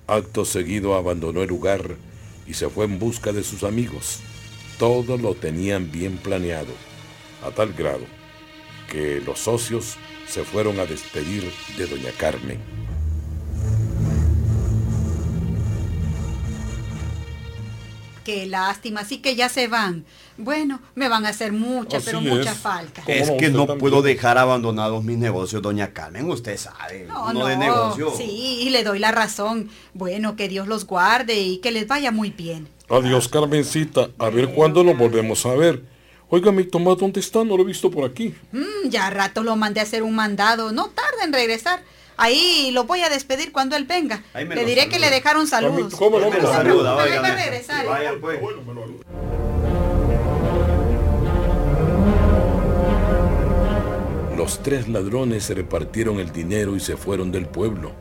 Acto 0.08 0.44
seguido 0.44 0.96
abandonó 0.96 1.42
el 1.42 1.48
lugar 1.48 1.96
y 2.46 2.56
se 2.56 2.70
fue 2.70 2.86
en 2.86 3.00
busca 3.00 3.32
de 3.32 3.44
sus 3.44 3.64
amigos. 3.64 4.20
Todo 4.78 5.18
lo 5.18 5.34
tenían 5.34 5.92
bien 5.92 6.18
planeado, 6.18 6.74
a 7.46 7.52
tal 7.52 7.74
grado 7.74 8.06
que 8.90 9.22
los 9.22 9.40
socios 9.40 9.96
se 10.28 10.44
fueron 10.44 10.80
a 10.80 10.86
despedir 10.86 11.50
de 11.78 11.86
doña 11.86 12.12
Carmen. 12.18 12.89
Qué 18.24 18.46
lástima, 18.46 19.02
así 19.02 19.18
que 19.20 19.36
ya 19.36 19.50
se 19.50 19.68
van. 19.68 20.06
Bueno, 20.38 20.80
me 20.96 21.08
van 21.10 21.26
a 21.26 21.30
hacer 21.30 21.52
mucha, 21.52 21.98
Así 21.98 22.06
pero 22.08 22.20
es. 22.20 22.26
mucha 22.26 22.54
falta. 22.54 23.02
¿Cómo 23.04 23.18
Es 23.18 23.32
que 23.32 23.50
no 23.50 23.60
también. 23.66 23.80
puedo 23.80 24.02
dejar 24.02 24.38
abandonados 24.38 25.04
mis 25.04 25.18
negocios, 25.18 25.62
doña 25.62 25.92
Carmen. 25.94 26.30
Usted 26.30 26.58
sabe, 26.58 27.06
No, 27.08 27.34
no, 27.34 27.46
de 27.48 27.58
negocio. 27.58 28.12
sí, 28.16 28.60
y 28.62 28.70
le 28.70 28.84
doy 28.84 29.00
la 29.00 29.12
razón. 29.12 29.70
Bueno, 29.94 30.36
que 30.36 30.48
Dios 30.48 30.68
los 30.68 30.86
guarde 30.86 31.40
y 31.40 31.58
que 31.58 31.72
les 31.72 31.88
vaya 31.88 32.12
muy 32.12 32.30
bien. 32.30 32.68
Adiós, 32.90 33.28
Carmencita. 33.28 34.10
A 34.18 34.30
ver 34.30 34.54
cuándo 34.54 34.84
nos 34.84 34.98
volvemos 34.98 35.46
a 35.46 35.54
ver. 35.56 35.84
Oiga, 36.30 36.52
mi 36.52 36.64
Tomás, 36.64 36.98
¿dónde 36.98 37.20
está? 37.20 37.44
No 37.44 37.58
lo 37.58 37.64
he 37.64 37.66
visto 37.66 37.90
por 37.90 38.10
aquí. 38.10 38.36
Mm, 38.52 38.90
ya 38.90 39.10
rato 39.10 39.44
lo 39.44 39.56
mandé 39.56 39.80
a 39.80 39.84
hacer 39.84 40.04
un 40.04 40.14
mandado. 40.16 40.72
No 40.72 40.88
tarda 40.90 41.24
en 41.24 41.34
regresar. 41.34 41.82
Ahí 42.22 42.72
lo 42.72 42.84
voy 42.84 43.00
a 43.00 43.10
despedir 43.10 43.54
cuando 43.54 43.78
él 43.78 43.86
venga. 43.86 44.22
Le 44.34 44.44
diré 44.66 44.82
saluda. 44.82 44.90
que 44.90 45.00
le 45.00 45.10
dejaron 45.10 45.48
saludos. 45.48 45.96
¿Cómo 45.96 46.20
no? 46.20 46.30
Me 46.30 46.42
lo 46.42 46.52
saluda, 46.52 46.98
preocupe, 46.98 47.04
óigame. 47.04 47.30
va 47.30 47.34
a 47.34 47.46
regresar, 47.46 47.86
¿eh? 47.86 47.88
Vaya, 47.88 48.14
pues. 48.20 48.40
Los 54.36 54.62
tres 54.62 54.90
ladrones 54.90 55.46
se 55.46 55.54
repartieron 55.54 56.20
el 56.20 56.34
dinero 56.34 56.76
y 56.76 56.82
se 56.82 56.98
fueron 56.98 57.32
del 57.32 57.46
pueblo. 57.46 57.94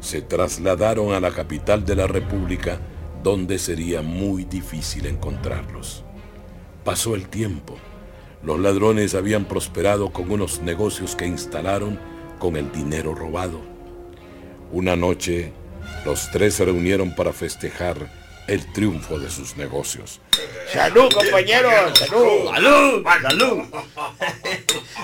Se 0.00 0.22
trasladaron 0.22 1.12
a 1.12 1.20
la 1.20 1.30
capital 1.30 1.84
de 1.84 1.94
la 1.94 2.08
República, 2.08 2.80
donde 3.22 3.60
sería 3.60 4.02
muy 4.02 4.44
difícil 4.44 5.06
encontrarlos. 5.06 6.02
Pasó 6.82 7.14
el 7.14 7.28
tiempo. 7.28 7.76
Los 8.42 8.58
ladrones 8.58 9.14
habían 9.14 9.44
prosperado 9.44 10.12
con 10.12 10.32
unos 10.32 10.62
negocios 10.62 11.14
que 11.14 11.26
instalaron 11.26 12.10
con 12.42 12.56
el 12.56 12.72
dinero 12.72 13.14
robado. 13.14 13.60
Una 14.72 14.96
noche, 14.96 15.52
los 16.04 16.28
tres 16.32 16.54
se 16.54 16.64
reunieron 16.64 17.14
para 17.14 17.32
festejar 17.32 18.10
el 18.48 18.72
triunfo 18.72 19.20
de 19.20 19.30
sus 19.30 19.56
negocios. 19.56 20.20
¡Salud, 20.72 21.08
compañeros! 21.12 21.96
¡Salud! 21.96 22.50
¡Salud! 22.52 23.04
¡Salud! 23.22 23.62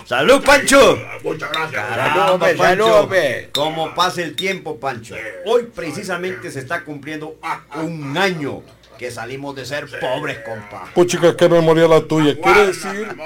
¡Salud, 0.05 0.45
Pancho! 0.45 0.99
Muchas 1.23 1.53
gracias. 1.53 1.89
Salud, 1.89 2.33
hombre, 2.33 2.57
salud, 2.57 2.91
hombre. 2.91 3.51
¿Cómo 3.53 3.95
pasa 3.95 4.23
el 4.23 4.35
tiempo, 4.35 4.81
Pancho? 4.81 5.15
Hoy 5.47 5.69
precisamente 5.73 6.51
se 6.51 6.59
está 6.59 6.83
cumpliendo 6.83 7.39
un 7.77 8.19
año 8.19 8.65
que 8.99 9.11
salimos 9.11 9.55
de 9.55 9.65
ser 9.65 9.89
pobres, 10.01 10.41
compa. 10.41 10.91
Pues 10.95 11.07
chica, 11.07 11.37
qué 11.37 11.49
memoria 11.49 11.87
la 11.87 12.03
tuya. 12.03 12.39
Quiere 12.39 12.67
decir 12.67 13.17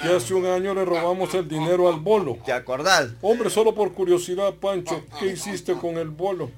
que 0.00 0.08
hace 0.08 0.32
un 0.32 0.46
año 0.46 0.72
le 0.72 0.84
robamos 0.84 1.34
el 1.34 1.46
dinero 1.48 1.88
al 1.88 2.00
bolo. 2.00 2.38
¿Te 2.46 2.52
acordás? 2.52 3.10
Hombre, 3.20 3.50
solo 3.50 3.74
por 3.74 3.92
curiosidad, 3.92 4.54
Pancho, 4.54 5.04
¿qué 5.18 5.26
hiciste 5.26 5.74
con 5.74 5.98
el 5.98 6.08
bolo? 6.08 6.50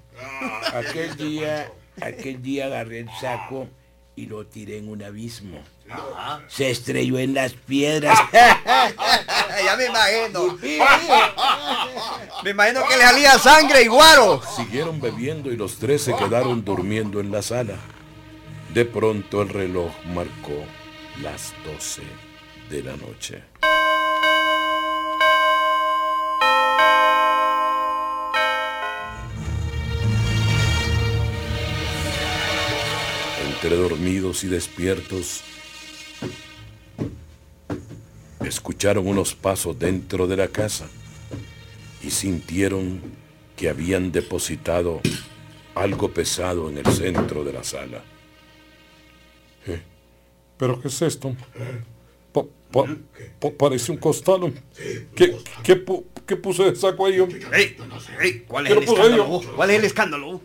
Aquel 0.75 1.17
día, 1.17 1.73
aquel 2.01 2.43
día 2.43 2.67
agarré 2.67 3.01
el 3.01 3.11
saco 3.21 3.67
y 4.15 4.27
lo 4.27 4.47
tiré 4.47 4.79
en 4.79 4.89
un 4.89 5.03
abismo. 5.03 5.59
Se 6.49 6.71
estrelló 6.71 7.19
en 7.19 7.35
las 7.35 7.53
piedras. 7.55 8.19
ya 8.33 9.77
me 9.77 9.87
imagino. 9.87 10.59
Me 12.45 12.51
imagino 12.51 12.81
que 12.87 12.97
le 12.97 13.03
salía 13.03 13.39
sangre 13.39 13.83
y 13.83 13.87
guaro. 13.87 14.43
Siguieron 14.57 15.01
bebiendo 15.01 15.51
y 15.51 15.57
los 15.57 15.79
tres 15.79 16.03
se 16.03 16.15
quedaron 16.15 16.65
durmiendo 16.65 17.21
en 17.21 17.31
la 17.31 17.43
sala. 17.43 17.79
De 18.75 18.85
pronto 18.85 19.43
el 19.43 19.49
reloj 19.49 19.91
marcó 20.15 20.65
las 21.23 21.55
12 21.65 22.03
de 22.69 22.83
la 22.83 22.97
noche. 22.97 23.43
Entre 33.51 33.75
dormidos 33.75 34.45
y 34.45 34.49
despiertos, 34.49 35.43
escucharon 38.45 39.09
unos 39.09 39.35
pasos 39.35 39.79
dentro 39.79 40.27
de 40.27 40.37
la 40.37 40.49
casa 40.49 40.87
y 42.03 42.11
sintieron 42.11 43.01
que 43.57 43.69
habían 43.71 44.13
depositado 44.13 45.01
algo 45.75 46.13
pesado 46.13 46.69
en 46.69 46.79
el 46.79 46.87
centro 46.87 47.45
de 47.45 47.53
la 47.55 47.65
sala. 47.65 48.05
¿Pero 50.57 50.81
qué 50.81 50.89
es 50.89 51.03
esto? 51.03 51.35
Pa- 52.33 52.45
pa- 52.73 52.97
pa- 53.41 53.51
parece 53.57 53.93
un 53.93 53.99
costal. 53.99 54.53
¿Qué, 55.15 55.37
qué, 55.63 55.85
pu- 55.87 56.05
qué 56.27 56.37
puse 56.37 56.65
de 56.65 56.75
saco 56.77 57.07
ahí? 57.07 57.19
¿Cuál 58.49 58.67
es 58.67 58.73
¿Qué 58.73 58.79
el 58.79 58.81
lo 58.81 58.87
puse 58.87 59.03
ahí, 59.03 59.09
escándalo? 59.13 59.43
¿Cuál 59.57 59.71
es 59.71 59.79
el 59.79 59.85
escándalo? 59.85 60.41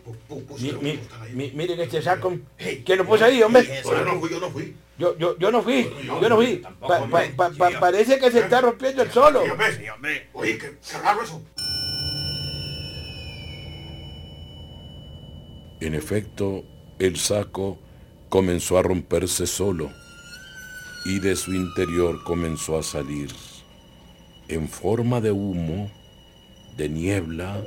Mi- 0.60 0.72
mi- 0.72 1.00
mi- 1.34 1.50
miren 1.50 1.80
este 1.80 2.00
saco. 2.00 2.36
¿Quién 2.84 2.98
lo 2.98 3.04
puso 3.06 3.24
ahí, 3.24 3.42
hombre? 3.42 3.82
Yo 3.84 4.04
no 4.04 4.20
fui, 4.20 4.30
yo 4.30 4.40
no 4.40 4.50
fui. 4.50 4.76
Yo, 4.96 5.18
yo, 5.18 5.36
yo 5.38 5.50
no 5.50 5.62
fui, 5.62 5.90
yo 6.20 6.28
no 6.28 6.36
fui. 6.36 6.56
Pa- 6.80 7.08
pa- 7.08 7.28
pa- 7.36 7.50
pa- 7.50 7.80
parece 7.80 8.18
que 8.20 8.30
se 8.30 8.38
está 8.38 8.60
rompiendo 8.60 9.02
el 9.02 9.10
solo. 9.10 9.42
Sí, 9.42 9.88
hombre. 9.88 10.28
Oye, 10.32 10.56
qué, 10.58 10.76
qué 10.90 10.98
raro 10.98 11.22
eso. 11.22 11.42
En 15.80 15.94
efecto, 15.94 16.64
el 16.98 17.16
saco 17.18 17.78
comenzó 18.34 18.78
a 18.78 18.82
romperse 18.82 19.46
solo 19.46 19.92
y 21.04 21.20
de 21.20 21.36
su 21.36 21.54
interior 21.54 22.24
comenzó 22.24 22.76
a 22.76 22.82
salir, 22.82 23.30
en 24.48 24.68
forma 24.68 25.20
de 25.20 25.30
humo, 25.30 25.88
de 26.76 26.88
niebla, 26.88 27.62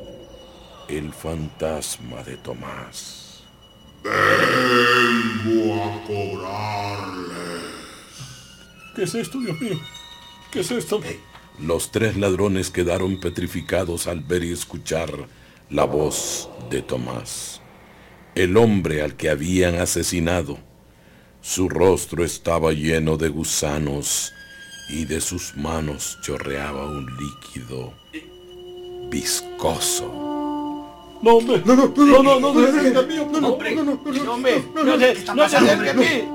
el 0.89 1.13
fantasma 1.13 2.21
de 2.23 2.35
Tomás. 2.35 3.43
Vengo 4.03 5.73
a 5.85 6.03
cobrarle. 6.05 7.61
¿Qué 8.93 9.03
es 9.03 9.15
esto, 9.15 9.39
Dios 9.39 9.57
mío? 9.61 9.79
¿Qué 10.51 10.59
es 10.59 10.71
esto? 10.71 10.99
Los 11.61 11.91
tres 11.91 12.17
ladrones 12.17 12.71
quedaron 12.71 13.21
petrificados 13.21 14.05
al 14.05 14.19
ver 14.19 14.43
y 14.43 14.51
escuchar 14.51 15.29
la 15.69 15.85
voz 15.85 16.49
de 16.69 16.81
Tomás, 16.81 17.61
el 18.37 18.55
hombre 18.55 19.01
al 19.01 19.15
que 19.15 19.31
habían 19.31 19.79
asesinado. 19.81 20.59
Su 21.41 21.69
rostro 21.69 22.23
estaba 22.23 22.71
lleno 22.71 23.17
de 23.17 23.29
gusanos 23.29 24.31
y 24.89 25.05
de 25.05 25.21
sus 25.21 25.55
manos 25.55 26.19
chorreaba 26.21 26.85
un 26.85 27.07
líquido 27.17 27.93
viscoso. 29.09 30.05
No, 31.19 31.37
hombre. 31.37 31.63
No, 31.65 31.75
no, 31.75 31.87
no, 31.87 32.05
no, 32.05 32.23
no, 32.23 32.39
no, 32.39 32.39
no, 32.39 32.53
no, 32.53 32.61
no, 32.61 33.01
no, 33.01 33.25
no, 33.25 33.25
no, 33.25 33.39
No, 33.41 33.53
hombre, 34.33 34.63
no 34.75 34.99
se, 34.99 35.33
no 35.33 35.49
se 35.49 35.57
acerque 35.57 35.89
a 35.89 35.93
mí. 35.95 36.29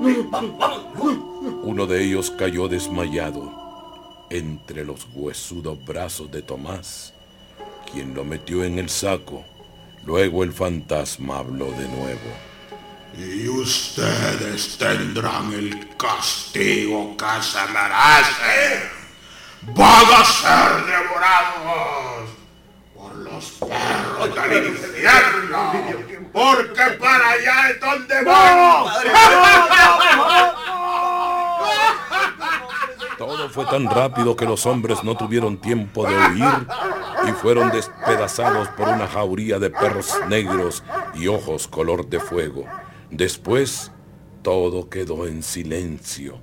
Uno 1.63 1.85
de 1.85 2.03
ellos 2.03 2.31
cayó 2.31 2.67
desmayado 2.67 4.25
entre 4.29 4.83
los 4.83 5.07
huesudos 5.13 5.77
brazos 5.85 6.29
de 6.31 6.41
Tomás, 6.41 7.13
quien 7.93 8.13
lo 8.13 8.25
metió 8.25 8.65
en 8.65 8.77
el 8.77 8.89
saco. 8.89 9.45
Luego 10.05 10.43
el 10.43 10.51
fantasma 10.51 11.37
habló 11.39 11.71
de 11.71 11.87
nuevo. 11.87 12.19
Y 13.17 13.47
ustedes 13.47 14.77
tendrán 14.77 15.53
el 15.53 15.95
castigo 15.95 17.15
que 17.15 17.41
se 17.41 17.59
merecen. 17.71 18.89
Van 19.67 20.05
a 20.13 20.25
ser 20.25 20.85
devorados 20.85 22.29
por 22.93 23.15
los 23.15 23.45
perros 23.59 24.49
del 24.49 24.67
infierno. 24.67 25.71
Porque 26.33 26.83
para 26.99 27.29
allá 27.29 27.69
es 27.69 27.79
donde 27.79 28.23
van. 28.23 28.85
Todo 33.17 33.49
fue 33.49 33.65
tan 33.65 33.85
rápido 33.89 34.35
que 34.35 34.45
los 34.45 34.65
hombres 34.65 35.01
no 35.03 35.15
tuvieron 35.15 35.57
tiempo 35.57 36.05
de 36.05 36.15
huir 36.15 36.67
y 37.27 37.31
fueron 37.31 37.71
despedazados 37.71 38.67
por 38.69 38.87
una 38.89 39.07
jauría 39.07 39.59
de 39.59 39.69
perros 39.69 40.13
negros 40.27 40.83
y 41.13 41.27
ojos 41.27 41.67
color 41.67 42.07
de 42.07 42.19
fuego. 42.19 42.65
Después, 43.09 43.91
todo 44.41 44.89
quedó 44.89 45.27
en 45.27 45.43
silencio. 45.43 46.39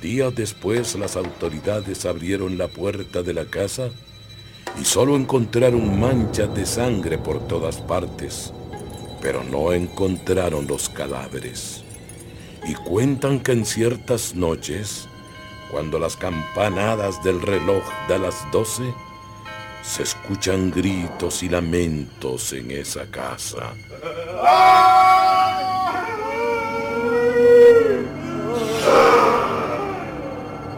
Días 0.00 0.34
después 0.36 0.94
las 0.94 1.16
autoridades 1.16 2.06
abrieron 2.06 2.58
la 2.58 2.68
puerta 2.68 3.22
de 3.22 3.34
la 3.34 3.46
casa 3.46 3.90
y 4.80 4.84
solo 4.84 5.16
encontraron 5.16 5.98
manchas 5.98 6.54
de 6.54 6.66
sangre 6.66 7.18
por 7.18 7.46
todas 7.46 7.78
partes, 7.78 8.52
pero 9.20 9.42
no 9.44 9.72
encontraron 9.72 10.66
los 10.66 10.88
cadáveres. 10.88 11.82
Y 12.66 12.74
cuentan 12.74 13.40
que 13.40 13.52
en 13.52 13.64
ciertas 13.64 14.34
noches, 14.34 15.08
cuando 15.70 15.98
las 15.98 16.16
campanadas 16.16 17.22
del 17.22 17.40
reloj 17.40 17.82
da 18.08 18.18
las 18.18 18.34
doce, 18.52 18.92
se 19.82 20.02
escuchan 20.02 20.70
gritos 20.70 21.42
y 21.42 21.48
lamentos 21.48 22.52
en 22.52 22.72
esa 22.72 23.06
casa. 23.06 23.72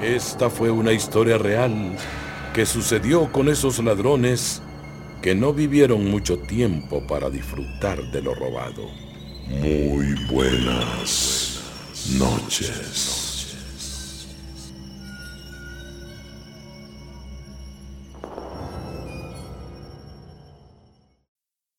Esta 0.03 0.51
fue 0.51 0.71
una 0.71 0.93
historia 0.93 1.39
real 1.39 1.97
que 2.53 2.67
sucedió 2.67 3.31
con 3.33 3.49
esos 3.49 3.79
ladrones 3.83 4.63
que 5.23 5.35
no 5.35 5.53
vivieron 5.53 6.11
mucho 6.11 6.39
tiempo 6.39 7.07
para 7.07 7.31
disfrutar 7.31 8.03
de 8.11 8.23
lo 8.23 8.35
robado. 8.35 8.89
Muy 9.47 10.15
buenas 10.31 11.61
noches. 12.19 13.18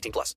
18 0.00 0.12
plus. 0.12 0.34